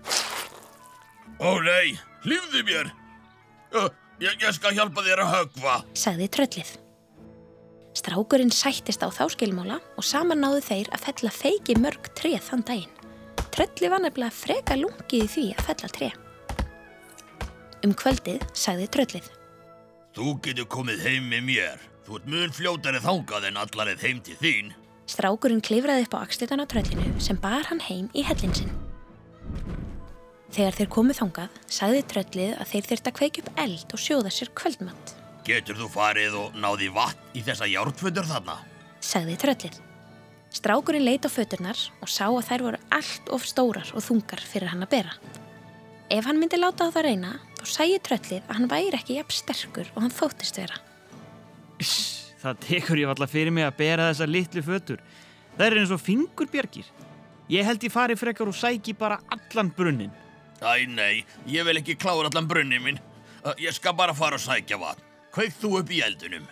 Ó 1.42 1.58
nei, 1.66 1.98
hlýfðu 2.24 2.64
mér. 2.70 2.94
Ég, 4.22 4.38
ég 4.38 4.54
skal 4.56 4.76
hjálpa 4.78 5.04
þér 5.04 5.24
að 5.26 5.32
höggva. 5.34 5.78
sagði 5.98 6.30
tröllið. 6.32 6.74
Strákurinn 7.98 8.54
sættist 8.54 9.04
á 9.06 9.10
þá 9.14 9.26
skilmála 9.34 9.78
og 9.98 10.06
saman 10.06 10.42
náðu 10.42 10.62
þeir 10.66 10.90
að 10.94 11.04
fella 11.08 11.32
feiki 11.34 11.76
mörg 11.78 12.10
treð 12.18 12.42
þann 12.48 12.66
daginn. 12.66 13.00
Trölli 13.54 13.90
var 13.90 14.02
nefnilega 14.02 14.34
freka 14.34 14.78
lungið 14.80 15.26
í 15.26 15.30
því 15.30 15.46
að 15.54 15.66
fella 15.68 15.90
treð. 15.98 16.20
Um 17.84 17.94
kvöldið 18.00 18.46
sagði 18.58 18.88
tröllið. 18.96 19.28
Þú 20.14 20.38
getur 20.46 20.70
komið 20.70 21.04
heim 21.06 21.28
með 21.30 21.44
mér. 21.50 21.84
Þú 22.06 22.18
ert 22.18 22.32
mun 22.32 22.56
fljótari 22.56 23.02
þangað 23.04 23.50
en 23.50 23.60
allarið 23.62 24.08
heim 24.08 24.24
til 24.26 24.38
þín. 24.42 24.74
Strákurinn 25.10 25.62
klifraði 25.64 26.06
upp 26.08 26.16
á 26.16 26.24
axlitan 26.24 26.64
á 26.64 26.66
tröllinu 26.70 27.20
sem 27.22 27.38
bar 27.40 27.68
hann 27.70 27.82
heim 27.84 28.08
í 28.16 28.24
hellin 28.24 28.54
sinn. 28.56 28.72
Þegar 30.54 30.78
þeir 30.78 30.90
komu 30.94 31.16
þangað, 31.18 31.56
sagði 31.68 32.04
tröllið 32.14 32.54
að 32.62 32.70
þeir 32.72 32.88
þyrta 32.92 33.10
að 33.10 33.18
kveikja 33.20 33.44
upp 33.44 33.62
eld 33.66 33.96
og 33.96 34.02
sjóða 34.02 34.32
sér 34.34 34.52
kvöldmatt, 34.56 35.16
Getur 35.44 35.76
þú 35.76 35.90
farið 35.92 36.36
og 36.40 36.54
náði 36.56 36.88
vatn 36.96 37.36
í 37.36 37.42
þessa 37.44 37.68
járnfötur 37.68 38.24
þarna? 38.30 38.54
sagði 39.04 39.36
tröllið. 39.42 39.80
Strákurinn 40.54 41.04
leit 41.04 41.26
á 41.28 41.30
föturnar 41.34 41.80
og 42.00 42.08
sá 42.08 42.30
að 42.30 42.46
þær 42.48 42.64
voru 42.64 42.80
allt 42.96 43.32
of 43.36 43.44
stórar 43.50 43.90
og 43.92 44.06
þungar 44.06 44.40
fyrir 44.48 44.72
hann 44.72 44.86
að 44.86 44.94
bera. 44.94 45.18
Ef 46.14 46.24
hann 46.30 46.40
myndi 46.40 46.56
láta 46.62 46.88
á 46.88 46.94
það 46.94 47.08
reyna, 47.10 47.34
þá 47.60 47.64
sæði 47.74 48.00
tröllið 48.06 48.44
að 48.48 48.56
hann 48.56 48.70
væri 48.72 48.96
ekki 49.02 49.18
jafn 49.18 49.36
sterkur 49.36 49.90
og 49.96 50.02
hann 50.06 50.14
þóttist 50.16 50.62
vera. 50.62 50.78
Iss, 51.82 52.23
það 52.44 52.60
tekur 52.68 53.00
ég 53.02 53.12
alltaf 53.12 53.32
fyrir 53.32 53.54
mig 53.56 53.66
að 53.68 53.78
bera 53.80 54.10
þessar 54.12 54.32
litlu 54.32 54.64
fötur. 54.66 55.00
Það 55.56 55.66
er 55.66 55.78
eins 55.80 55.94
og 55.94 56.02
fingurbjörgir. 56.04 56.92
Ég 57.52 57.68
held 57.68 57.84
ég 57.84 57.94
fari 57.94 58.18
frekar 58.20 58.50
og 58.50 58.58
sæki 58.58 58.96
bara 58.98 59.20
allan 59.32 59.72
brunnin. 59.76 60.12
Æ 60.64 60.88
nei, 60.88 61.26
ég 61.48 61.66
vil 61.68 61.80
ekki 61.82 61.98
klára 62.00 62.30
allan 62.30 62.48
brunni 62.48 62.80
minn. 62.80 63.00
Ég 63.60 63.76
skal 63.76 63.96
bara 63.96 64.16
fara 64.16 64.40
og 64.40 64.44
sækja 64.44 64.80
vatn. 64.80 65.04
Kveik 65.34 65.56
þú 65.60 65.80
upp 65.82 65.92
í 65.92 66.04
eldunum. 66.06 66.46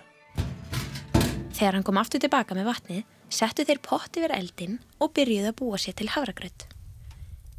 Þegar 1.56 1.78
hann 1.78 1.86
kom 1.86 2.00
aftur 2.02 2.22
tilbaka 2.24 2.58
með 2.58 2.72
vatnið, 2.72 3.04
settu 3.30 3.64
þeir 3.68 3.80
pott 3.86 4.18
yfir 4.18 4.34
eldin 4.34 4.80
og 5.00 5.14
byrjuðu 5.16 5.52
að 5.52 5.58
búa 5.60 5.80
sér 5.80 5.96
til 6.00 6.10
havragraut. 6.12 6.66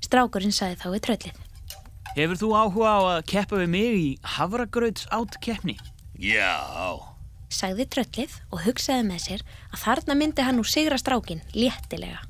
Strákurinn 0.03 0.55
sagði 0.55 0.81
þá 0.83 0.89
við 0.91 1.05
tröllið. 1.07 1.41
Hefur 2.13 2.41
þú 2.43 2.51
áhuga 2.59 2.91
á 2.93 3.01
að 3.15 3.23
keppa 3.33 3.61
við 3.63 3.71
mig 3.73 3.95
í 3.97 4.09
havragrauts 4.35 5.07
átt 5.15 5.39
keppni? 5.45 5.79
Já, 6.21 6.51
sagði 7.53 7.87
tröllið 7.93 8.35
og 8.51 8.65
hugsaði 8.67 9.05
með 9.09 9.25
sér 9.27 9.45
að 9.71 9.83
þarna 9.85 10.17
myndi 10.19 10.47
hann 10.47 10.59
nú 10.61 10.65
sigra 10.67 10.99
strákin 11.01 11.45
léttilega. 11.55 12.23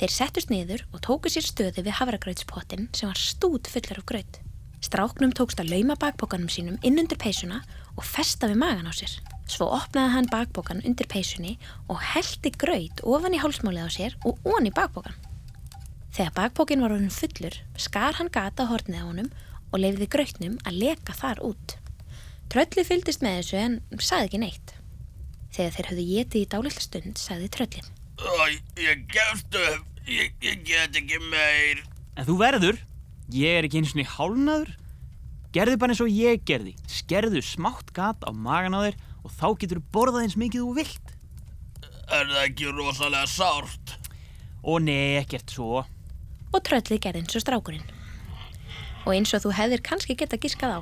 Þeir 0.00 0.14
settust 0.14 0.50
niður 0.50 0.86
og 0.90 1.02
tóku 1.04 1.30
sér 1.30 1.46
stöðu 1.46 1.84
við 1.86 1.98
havragrautspottin 1.98 2.88
sem 2.90 3.10
var 3.10 3.20
stút 3.20 3.68
fullar 3.70 4.00
af 4.00 4.06
graut. 4.08 4.38
Stráknum 4.82 5.30
tókst 5.30 5.60
að 5.62 5.70
lauma 5.76 5.94
bakbókanum 5.94 6.50
sínum 6.50 6.78
inn 6.82 6.98
undir 6.98 7.20
peysuna 7.22 7.60
og 7.94 8.06
festa 8.06 8.48
við 8.50 8.58
magan 8.64 8.90
á 8.90 8.92
sér. 8.96 9.12
Svo 9.46 9.68
opnaði 9.76 10.14
hann 10.16 10.30
bakbókan 10.32 10.82
undir 10.86 11.06
peysunni 11.10 11.58
og 11.86 12.00
heldi 12.14 12.50
graut 12.58 13.02
ofan 13.06 13.36
í 13.36 13.42
hálsmálið 13.42 13.86
á 13.86 13.90
sér 13.94 14.16
og 14.26 14.40
ón 14.42 14.66
í 14.66 14.74
bakbókan. 14.74 15.14
Þegar 16.12 16.34
bakbókin 16.36 16.82
var 16.82 16.96
honum 16.96 17.12
fullur, 17.14 17.54
skar 17.78 18.18
hann 18.18 18.32
gata 18.32 18.66
á 18.66 18.70
hornið 18.72 19.00
á 19.00 19.06
honum 19.06 19.30
og 19.70 19.80
leifiði 19.80 20.10
grautnum 20.12 20.58
að 20.66 20.82
leka 20.82 21.14
þar 21.16 21.46
út. 21.46 21.76
Tröllið 22.52 22.84
fylgdist 22.84 23.22
með 23.24 23.38
þessu 23.38 23.56
en 23.56 23.76
sagði 23.96 24.26
ekki 24.28 24.40
neitt. 24.42 24.72
Þegar 25.56 25.70
þeir 25.72 25.86
höfðu 25.88 26.04
getið 26.10 26.42
í 26.42 26.48
dálitla 26.52 26.82
stund, 26.84 27.20
sagði 27.20 27.48
tröllið. 27.54 27.86
Æ, 28.20 28.60
ég 28.82 29.06
gefst 29.08 29.56
upp. 29.56 29.88
Ég, 30.04 30.34
ég 30.44 30.60
get 30.66 30.98
ekki 31.00 31.20
meir. 31.32 31.80
En 32.18 32.28
þú 32.28 32.36
verður. 32.42 32.82
Ég 33.32 33.56
er 33.56 33.68
ekki 33.68 33.80
eins 33.80 33.94
og 33.94 34.02
niður 34.02 34.14
hálnaður. 34.18 34.74
Gerðu 35.56 35.80
bara 35.80 35.94
eins 35.94 36.04
og 36.04 36.12
ég 36.12 36.44
gerði. 36.48 36.76
Skerðu 36.92 37.40
smátt 37.46 37.92
gat 37.96 38.20
á 38.20 38.30
magan 38.36 38.76
á 38.76 38.84
þér 38.84 39.00
og 39.22 39.32
þá 39.32 39.46
getur 39.62 39.80
þú 39.80 39.88
borðað 39.96 40.26
eins 40.26 40.38
mikið 40.44 40.66
þú 40.66 40.76
vilt. 40.76 41.12
Er 42.12 42.28
það 42.28 42.40
ekki 42.44 42.72
rosalega 42.76 43.28
sárt? 43.32 43.96
Og 44.60 44.82
nei, 44.84 45.16
ekkert 45.22 45.56
svo. 45.56 45.86
Og 46.52 46.64
tröllið 46.68 47.00
gerði 47.06 47.24
eins 47.24 47.38
og 47.40 47.46
strákurinn. 47.46 47.86
Og 49.06 49.14
eins 49.16 49.32
og 49.32 49.46
þú 49.46 49.56
hefðir 49.56 49.84
kannski 49.88 50.16
geta 50.18 50.36
giskað 50.40 50.76
á, 50.76 50.80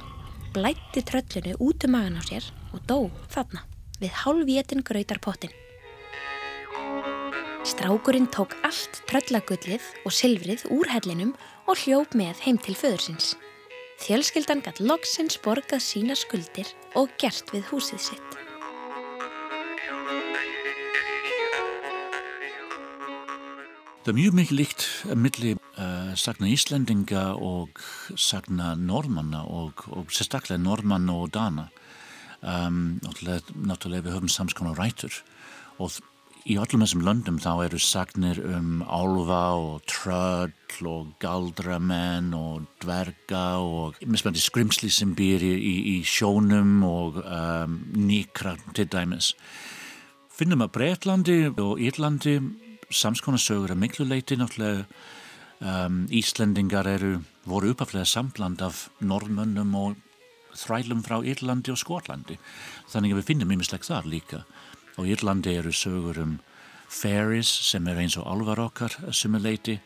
blætti 0.55 1.03
tröllinu 1.07 1.57
út 1.63 1.85
um 1.87 1.93
magan 1.95 2.19
á 2.19 2.23
sér 2.27 2.45
og 2.75 2.81
dó 2.91 2.99
þarna 3.33 3.63
við 4.01 4.17
hálfvétin 4.23 4.83
grautarpottin. 4.87 5.53
Strákurinn 7.65 8.31
tók 8.33 8.57
allt 8.65 9.03
tröllagullið 9.11 9.85
og 10.09 10.17
silfrið 10.17 10.65
úr 10.73 10.89
hellinum 10.89 11.35
og 11.69 11.85
hljóp 11.85 12.17
með 12.17 12.41
heim 12.47 12.59
til 12.59 12.75
föðursins. 12.75 13.35
Fjölskyldan 14.01 14.65
gatt 14.65 14.81
loksins 14.81 15.37
borgað 15.45 15.85
sína 15.85 16.17
skuldir 16.17 16.73
og 16.97 17.13
gert 17.21 17.53
við 17.53 17.69
húsið 17.69 18.07
sitt. 18.11 18.40
Það 24.01 24.15
er 24.15 24.17
mjög 24.17 24.37
mikið 24.39 24.57
líkt 24.57 24.85
milli 25.13 25.51
uh, 25.77 26.13
sagna 26.17 26.49
Íslendinga 26.49 27.25
og 27.37 27.83
sagna 28.17 28.71
normanna 28.73 29.43
og, 29.45 29.83
og 29.93 30.09
sérstaklega 30.17 30.57
normanna 30.57 31.19
og 31.21 31.35
dana. 31.35 31.67
Um, 32.41 32.97
náttúrulega 33.05 34.07
við 34.07 34.15
höfum 34.15 34.33
samskona 34.33 34.73
rætur 34.79 35.19
og 35.77 35.99
í 36.49 36.57
öllum 36.57 36.81
þessum 36.81 37.05
löndum 37.05 37.43
þá 37.45 37.67
eru 37.67 37.81
sagnir 37.85 38.41
um 38.41 38.81
álfa 38.89 39.43
og 39.61 39.85
tröll 39.85 40.89
og 40.89 41.13
galdramenn 41.21 42.33
og 42.33 42.65
dverga 42.81 43.45
og 43.61 44.01
mismandi 44.09 44.41
skrimsli 44.41 44.89
sem 44.89 45.13
býr 45.13 45.45
í, 45.45 45.53
í, 45.61 45.77
í 45.93 46.09
sjónum 46.09 46.81
og 46.89 47.21
um, 47.21 47.77
nýkra 48.01 48.57
til 48.73 48.89
dæmis. 48.89 49.35
Finnum 50.33 50.65
að 50.65 50.73
Breitlandi 50.79 51.39
og 51.53 51.77
Írlandi 51.77 52.39
samskonarsögur 52.91 53.75
að 53.75 53.83
miklu 53.85 54.07
leiti 54.09 54.37
náttúrulega 54.39 54.85
um, 55.61 56.05
Íslendingar 56.11 56.89
eru 56.91 57.19
voru 57.49 57.73
uppaflega 57.75 58.09
sambland 58.09 58.63
af 58.65 58.89
norðmönnum 59.01 59.75
og 59.79 59.99
þrælum 60.59 61.05
frá 61.07 61.21
Írlandi 61.23 61.73
og 61.73 61.79
Skotlandi. 61.79 62.37
Þannig 62.91 63.15
að 63.15 63.21
við 63.21 63.29
finnum 63.31 63.55
ymmislegt 63.55 63.87
þar 63.89 64.09
líka. 64.11 64.45
Og 64.99 65.09
Írlandi 65.09 65.55
eru 65.57 65.73
sögur 65.73 66.19
um 66.23 66.39
fairies 66.91 67.51
sem 67.71 67.87
er 67.87 68.01
eins 68.03 68.19
og 68.19 68.27
alvar 68.27 68.65
okkar 68.67 68.97
sem 69.15 69.35
er 69.39 69.45
leiti 69.47 69.77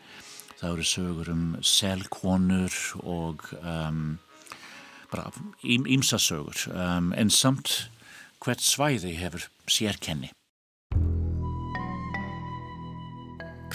það 0.59 0.71
eru 0.71 0.85
sögur 0.89 1.33
um 1.33 1.43
selkonur 1.61 2.77
og 3.03 3.43
um, 3.61 4.17
bara 5.11 5.29
ímsa 5.63 6.17
sögur. 6.17 6.65
Um, 6.73 7.13
en 7.13 7.29
samt 7.29 7.91
hvert 8.41 8.63
svæði 8.63 9.13
hefur 9.19 9.45
sérkenni 9.69 10.31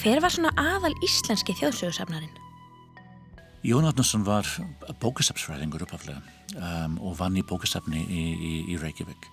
Hver 0.00 0.16
var 0.24 0.32
svona 0.32 0.48
aðal 0.56 0.94
íslenski 1.04 1.52
þjóðsögursafnarinn? 1.58 2.32
Jón 3.68 3.84
Átnarsson 3.84 4.22
var 4.24 4.46
bókasafsfræðingur 5.02 5.84
uppaflega 5.84 6.22
um, 6.56 6.94
og 7.04 7.18
vann 7.18 7.36
í 7.36 7.42
bókasafni 7.44 8.00
í, 8.06 8.22
í, 8.32 8.52
í 8.72 8.78
Reykjavík 8.80 9.28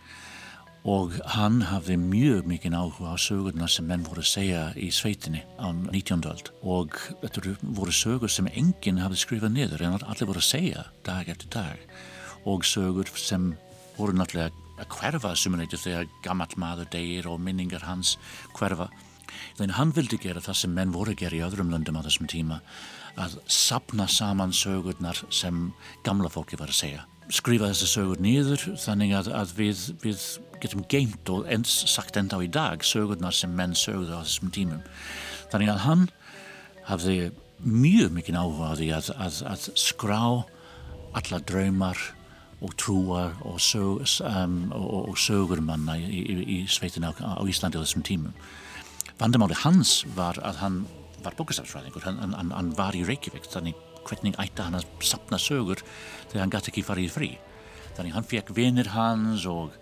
og 0.92 1.16
hann 1.38 1.62
hafði 1.70 1.96
mjög 2.02 2.52
mikinn 2.52 2.76
áhuga 2.76 3.16
á 3.16 3.18
sögurna 3.20 3.72
sem 3.72 3.88
menn 3.88 4.04
voru 4.04 4.26
að 4.26 4.34
segja 4.34 4.66
í 4.76 4.92
sveitinni 4.92 5.46
á 5.56 5.72
19. 5.72 6.28
öld 6.34 6.52
og 6.60 7.00
þetta 7.24 7.56
voru 7.64 7.96
sögur 7.96 8.36
sem 8.36 8.52
enginn 8.52 9.00
hafði 9.00 9.24
skrifað 9.24 9.56
niður 9.56 9.88
en 9.88 10.00
allir 10.02 10.28
voru 10.28 10.44
að 10.44 10.52
segja 10.52 10.88
dag 11.08 11.32
eftir 11.32 11.54
dag 11.56 11.98
og 12.44 12.68
sögur 12.68 13.08
sem 13.16 13.54
voru 13.96 14.20
náttúrulega 14.20 14.52
að 14.84 14.92
hverfa 15.00 15.38
sumuleiti 15.40 15.80
þegar 15.80 16.12
gammal 16.28 16.52
maður 16.60 16.92
degir 16.92 17.32
og 17.32 17.40
minningar 17.40 17.88
hans 17.88 18.18
hverfa 18.60 18.92
Þannig 19.58 19.78
hann 19.78 19.94
vildi 19.96 20.20
gera 20.22 20.44
það 20.44 20.60
sem 20.62 20.74
menn 20.76 20.96
voru 20.96 21.14
að 21.14 21.22
gera 21.24 21.38
í 21.38 21.44
öðrum 21.48 21.72
löndum 21.74 22.00
á 22.00 22.06
þessum 22.08 22.30
tíma 22.32 22.62
að 23.18 23.38
sapna 23.50 24.06
saman 24.12 24.54
sögurnar 24.54 25.20
sem 25.34 25.72
gamla 26.06 26.30
fólki 26.30 26.60
var 26.60 26.70
að 26.72 26.82
segja. 26.82 27.06
Skrifa 27.34 27.72
þessi 27.72 27.90
sögur 27.92 28.22
nýður 28.24 28.62
þannig 28.80 29.16
að, 29.18 29.32
að 29.36 29.56
við, 29.58 29.82
við 30.04 30.28
getum 30.62 30.86
geimt 30.90 31.32
og 31.34 31.48
ens, 31.52 31.74
sagt 31.92 32.18
enda 32.20 32.38
á 32.40 32.46
í 32.46 32.52
dag 32.52 32.86
sögurnar 32.86 33.36
sem 33.36 33.52
menn 33.58 33.76
sögðu 33.78 34.16
á 34.16 34.24
þessum 34.24 34.54
tímum. 34.54 34.86
Þannig 35.52 35.74
að 35.74 35.84
hann 35.88 36.06
hafði 36.88 37.18
mjög 37.66 38.14
mikinn 38.16 38.38
áhuga 38.38 38.72
á 38.72 38.74
því 38.78 38.92
að, 38.96 39.10
að, 39.18 39.42
að 39.50 39.66
skrá 39.82 40.22
alla 41.18 41.42
draumar 41.50 42.00
og 42.62 42.74
trúar 42.78 43.36
og, 43.46 43.60
sög, 43.62 44.06
um, 44.26 44.72
og, 44.74 45.12
og 45.12 45.20
sögurmanna 45.22 45.98
í, 46.02 46.22
í, 46.22 46.38
í 46.58 46.58
sveitina 46.70 47.12
á, 47.14 47.38
á 47.38 47.44
Íslandi 47.46 47.78
á 47.78 47.84
þessum 47.84 48.06
tímum. 48.06 48.34
Vandamáli 49.18 49.56
hans 49.64 50.04
var 50.14 50.38
að 50.46 50.60
hann 50.62 50.76
var 51.26 51.34
bókastafsfræðingur, 51.40 52.04
hann, 52.06 52.20
hann, 52.38 52.52
hann 52.54 52.68
var 52.78 52.94
í 52.94 53.02
Reykjavík, 53.08 53.48
þannig 53.50 53.78
hvernig 54.06 54.36
ætti 54.38 54.62
hann 54.62 54.78
að 54.78 54.86
sapna 55.04 55.40
sögur 55.42 55.82
þegar 56.30 56.44
hann 56.44 56.54
gæti 56.54 56.72
ekki 56.72 56.84
farið 56.86 57.08
í 57.08 57.14
frí. 57.16 57.30
Þannig 57.98 58.14
hann 58.14 58.28
fekk 58.30 58.52
vinir 58.54 58.92
hans 58.94 59.48
og 59.50 59.74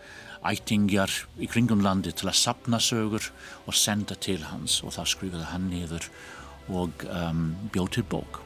ættingjar 0.46 1.12
í 1.42 1.50
kringum 1.52 1.84
landi 1.84 2.14
til 2.16 2.30
að 2.32 2.40
sapna 2.40 2.80
sögur 2.80 3.28
og 3.66 3.76
senda 3.76 4.16
til 4.16 4.40
hans 4.48 4.80
og 4.86 4.96
það 4.96 5.12
skrifaði 5.12 5.52
hann 5.52 5.68
niður 5.74 6.08
og 6.72 7.06
um, 7.12 7.44
bjóð 7.76 7.92
til 7.98 8.06
bók. 8.16 8.42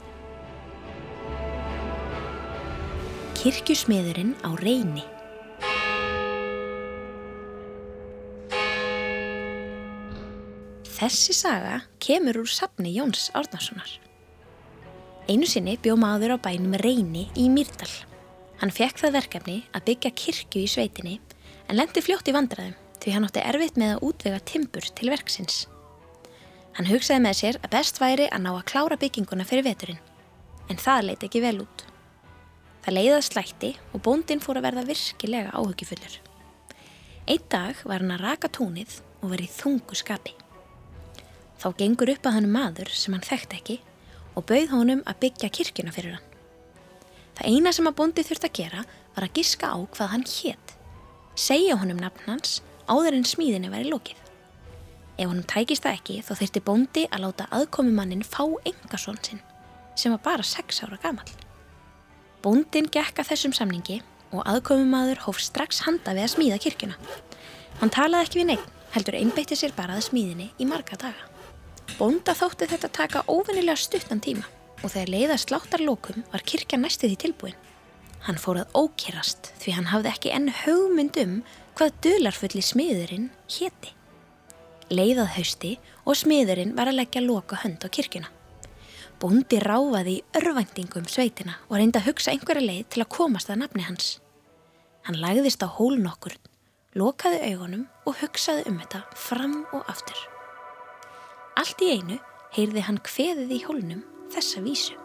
Kirkjusmiðurinn 3.39 4.34
á 4.41 4.58
reyni 4.58 5.06
Þessi 10.99 11.31
saga 11.31 11.77
kemur 12.03 12.41
úr 12.41 12.49
safni 12.51 12.89
Jóns 12.91 13.29
Árnarssonar. 13.31 13.88
Einu 15.31 15.47
sinni 15.47 15.77
bjó 15.79 15.93
maður 15.95 16.33
á 16.35 16.38
bænum 16.43 16.73
Reyni 16.81 17.29
í 17.39 17.45
Mýrdal. 17.47 17.88
Hann 18.59 18.73
fekk 18.75 18.99
það 18.99 19.15
verkefni 19.15 19.55
að 19.71 19.85
byggja 19.88 20.12
kirkju 20.12 20.65
í 20.65 20.67
sveitinni 20.67 21.13
en 21.69 21.79
lendi 21.79 22.03
fljótt 22.03 22.27
í 22.27 22.33
vandraðum 22.35 22.75
því 22.99 23.13
hann 23.15 23.27
átti 23.29 23.43
erfitt 23.47 23.79
með 23.79 23.93
að 23.93 24.03
útvega 24.09 24.41
timpur 24.51 24.89
til 24.99 25.13
verksins. 25.13 25.62
Hann 26.75 26.89
hugsaði 26.91 27.23
með 27.23 27.39
sér 27.39 27.62
að 27.63 27.71
best 27.77 28.03
væri 28.03 28.27
að 28.27 28.43
ná 28.43 28.51
að 28.57 28.67
klára 28.73 28.99
bygginguna 28.99 29.47
fyrir 29.47 29.69
veturinn, 29.69 30.03
en 30.67 30.83
það 30.83 31.05
leiti 31.07 31.29
ekki 31.29 31.43
vel 31.47 31.62
út. 31.63 31.85
Það 32.83 32.97
leiðað 32.97 33.25
slætti 33.29 33.71
og 33.93 34.03
bóndin 34.03 34.43
fór 34.43 34.59
að 34.59 34.67
verða 34.67 34.85
virkilega 34.91 35.55
áhugifullur. 35.55 36.19
Einn 37.23 37.47
dag 37.47 37.88
var 37.88 38.03
hann 38.03 38.17
að 38.19 38.27
raka 38.27 38.51
tónið 38.51 38.99
og 39.23 39.31
verið 39.38 39.57
þungu 39.62 40.03
skapi. 40.03 40.38
Þá 41.59 41.67
gengur 41.79 42.11
upp 42.13 42.27
að 42.29 42.35
hann 42.37 42.51
maður 42.53 42.91
sem 42.95 43.15
hann 43.15 43.25
þekkt 43.25 43.55
ekki 43.57 43.77
og 44.39 44.45
bauð 44.47 44.71
honum 44.71 45.03
að 45.09 45.19
byggja 45.25 45.51
kirkuna 45.51 45.91
fyrir 45.91 46.15
hann. 46.15 46.25
Það 47.39 47.51
eina 47.51 47.73
sem 47.75 47.87
að 47.89 47.97
bondi 47.99 48.23
þurft 48.23 48.47
að 48.47 48.55
gera 48.61 48.85
var 49.15 49.27
að 49.27 49.35
giska 49.39 49.71
á 49.71 49.77
hvað 49.79 50.11
hann 50.13 50.25
hétt. 50.27 50.73
Segja 51.39 51.77
honum 51.79 51.99
nafn 51.99 52.25
hans 52.27 52.59
áður 52.87 53.19
en 53.19 53.27
smíðinni 53.27 53.71
væri 53.71 53.91
lókið. 53.91 54.17
Ef 55.19 55.27
honum 55.27 55.47
tækist 55.51 55.83
það 55.83 55.97
ekki 55.99 56.17
þá 56.23 56.33
þurfti 56.39 56.63
bondi 56.63 57.05
að 57.11 57.25
láta 57.25 57.47
aðkomumannin 57.55 58.23
fá 58.23 58.43
engasón 58.63 59.19
sinn 59.23 59.43
sem 59.99 60.13
var 60.15 60.23
bara 60.23 60.45
6 60.47 60.83
ára 60.87 60.99
gamal. 61.03 61.27
Bondin 62.39 62.87
gekka 62.87 63.25
þessum 63.27 63.51
samningi 63.55 63.99
og 64.31 64.45
aðkomumadur 64.47 65.25
hóf 65.25 65.41
strax 65.43 65.83
handa 65.87 66.15
við 66.15 66.27
að 66.27 66.33
smíða 66.35 66.61
kirkuna. 66.63 66.95
Hann 67.81 67.91
talaði 67.91 68.29
ekki 68.29 68.39
við 68.39 68.49
neitt, 68.53 68.69
heldur 68.95 69.19
einbeitti 69.19 69.59
sér 69.59 69.75
bara 69.75 69.97
að 69.97 70.07
smíðinni 70.07 70.53
í 70.55 70.67
marga 70.69 70.99
daga. 70.99 71.28
Bónda 71.99 72.31
þótti 72.31 72.63
þetta 72.71 72.88
taka 72.95 73.21
óvinnilega 73.27 73.75
stuttan 73.75 74.21
tíma 74.23 74.45
og 74.79 74.93
þegar 74.93 75.09
leiðast 75.12 75.49
láttarlókum 75.51 76.21
var 76.31 76.45
kirkja 76.47 76.77
næstu 76.79 77.09
því 77.09 77.17
tilbúin. 77.19 77.57
Hann 78.23 78.39
fór 78.39 78.62
að 78.62 78.77
ókýrast 78.79 79.49
því 79.59 79.73
hann 79.75 79.89
hafði 79.91 80.13
ekki 80.13 80.31
enn 80.31 80.47
hugmynd 80.62 81.19
um 81.19 81.33
hvað 81.75 81.97
dularfulli 82.05 82.63
smiðurinn 82.63 83.27
hétti. 83.51 83.91
Leiðað 84.95 85.33
hausti 85.35 85.73
og 86.07 86.15
smiðurinn 86.21 86.71
var 86.79 86.88
að 86.88 87.01
leggja 87.01 87.25
loka 87.25 87.59
hönd 87.65 87.83
á 87.83 87.91
kirkjuna. 87.91 88.31
Bóndi 89.19 89.59
ráfaði 89.59 90.15
í 90.21 90.25
örvæntingum 90.39 91.12
sveitina 91.12 91.59
og 91.67 91.81
reynda 91.81 91.99
að 91.99 92.13
hugsa 92.13 92.31
einhverja 92.31 92.63
leið 92.63 92.83
til 92.95 93.03
að 93.03 93.12
komast 93.19 93.51
að 93.51 93.65
nafni 93.65 93.83
hans. 93.83 94.15
Hann 95.03 95.19
lagðist 95.19 95.59
á 95.59 95.67
hólun 95.67 96.07
okkur, 96.07 96.39
lokaði 96.95 97.43
augunum 97.51 97.88
og 98.07 98.21
hugsaði 98.23 98.69
um 98.71 98.79
þetta 98.79 99.03
fram 99.19 99.65
og 99.75 99.83
aftur. 99.91 100.28
Allt 101.59 101.81
í 101.83 101.89
einu 101.97 102.15
heyrði 102.55 102.85
hann 102.87 102.99
kveðið 103.03 103.49
í 103.51 103.59
hólnum 103.65 104.03
þessa 104.31 104.61
vísu. 104.63 104.95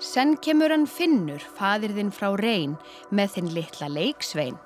Senn 0.00 0.38
kemur 0.42 0.72
hann 0.72 0.86
finnur, 0.90 1.42
fadir 1.58 1.92
þinn 1.94 2.12
frá 2.14 2.30
reyn, 2.40 2.78
með 3.14 3.36
þinn 3.36 3.50
litla 3.54 3.90
leiksvein. 3.92 4.56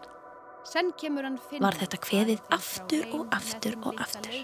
Var 0.68 1.78
þetta 1.80 2.00
kveðið 2.04 2.42
aftur 2.54 3.06
og 3.16 3.34
aftur 3.34 3.78
og 3.82 4.00
aftur. 4.04 4.38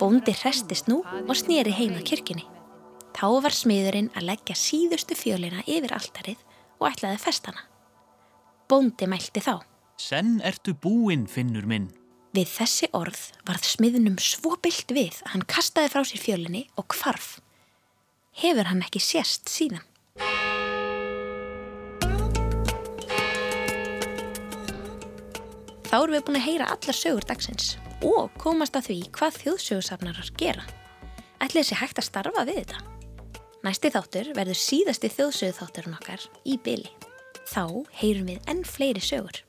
Bóndi 0.00 0.32
hrestist 0.32 0.88
nú 0.88 1.02
og 1.04 1.34
snýri 1.36 1.74
heima 1.74 2.00
kirkini. 2.06 2.46
Þá 3.16 3.28
var 3.44 3.56
smiðurinn 3.56 4.10
að 4.16 4.28
leggja 4.30 4.56
síðustu 4.56 5.16
fjölina 5.18 5.64
yfir 5.66 5.92
alltarið 5.96 6.40
og 6.80 6.88
ætlaði 6.90 7.20
festana. 7.20 7.66
Bóndi 8.70 9.08
mælti 9.10 9.44
þá. 9.44 9.60
Senn 10.00 10.40
ertu 10.44 10.76
búinn, 10.76 11.28
finnur 11.28 11.68
minn. 11.68 11.88
Við 12.36 12.50
þessi 12.52 12.86
orð 12.92 13.20
varð 13.48 13.64
smiðnum 13.64 14.16
svo 14.20 14.58
byllt 14.60 14.92
við 14.92 15.22
að 15.22 15.30
hann 15.32 15.44
kastaði 15.48 15.88
frá 15.88 16.02
sér 16.04 16.20
fjölinni 16.20 16.66
og 16.76 16.84
kvarf. 16.92 17.38
Hefur 18.36 18.68
hann 18.68 18.82
ekki 18.84 19.00
sérst 19.00 19.48
síðan? 19.48 19.86
Þá 25.86 25.96
erum 26.02 26.12
við 26.18 26.26
búin 26.26 26.36
að 26.42 26.46
heyra 26.50 26.68
allar 26.74 27.00
sögur 27.00 27.24
dagsins 27.24 27.72
og 28.04 28.28
komast 28.42 28.76
að 28.76 28.90
því 28.90 28.98
hvað 29.16 29.40
þjóðsögursafnarar 29.40 30.30
gera. 30.36 30.68
Ætli 31.40 31.62
þessi 31.62 31.80
hægt 31.80 32.04
að 32.04 32.10
starfa 32.10 32.44
við 32.44 32.60
þetta? 32.66 32.84
Næsti 33.64 33.94
þáttur 33.96 34.32
verður 34.36 34.60
síðasti 34.60 35.14
þjóðsögu 35.16 35.56
þátturinn 35.62 35.96
okkar 35.96 36.28
í 36.44 36.60
byli. 36.60 36.92
Þá 37.48 37.64
heyrum 38.02 38.28
við 38.28 38.52
enn 38.52 38.66
fleiri 38.68 39.00
sögur. 39.00 39.40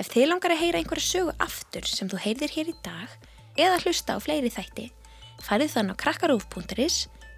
Ef 0.00 0.10
þið 0.10 0.28
langar 0.32 0.54
að 0.54 0.62
heyra 0.64 0.80
einhverju 0.80 1.04
sögu 1.06 1.34
aftur 1.42 1.86
sem 1.86 2.10
þú 2.10 2.18
heyrðir 2.24 2.54
hér 2.56 2.70
í 2.72 2.74
dag 2.82 3.12
eða 3.54 3.80
hlusta 3.84 4.16
á 4.16 4.18
fleiri 4.22 4.50
þætti, 4.50 4.88
farið 5.46 5.74
þann 5.76 5.94
á 5.94 6.00
krakkarúf.is, 6.02 6.96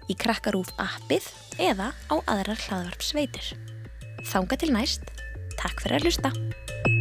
í 0.09 0.17
krakkarúf 0.17 0.73
appið 0.81 1.29
eða 1.61 1.91
á 2.09 2.15
aðrar 2.25 2.57
hlaðvarp 2.65 3.05
sveitir. 3.05 3.53
Þánga 4.25 4.57
til 4.57 4.73
næst, 4.73 5.05
takk 5.59 5.83
fyrir 5.83 5.99
að 5.99 6.09
hlusta! 6.09 6.96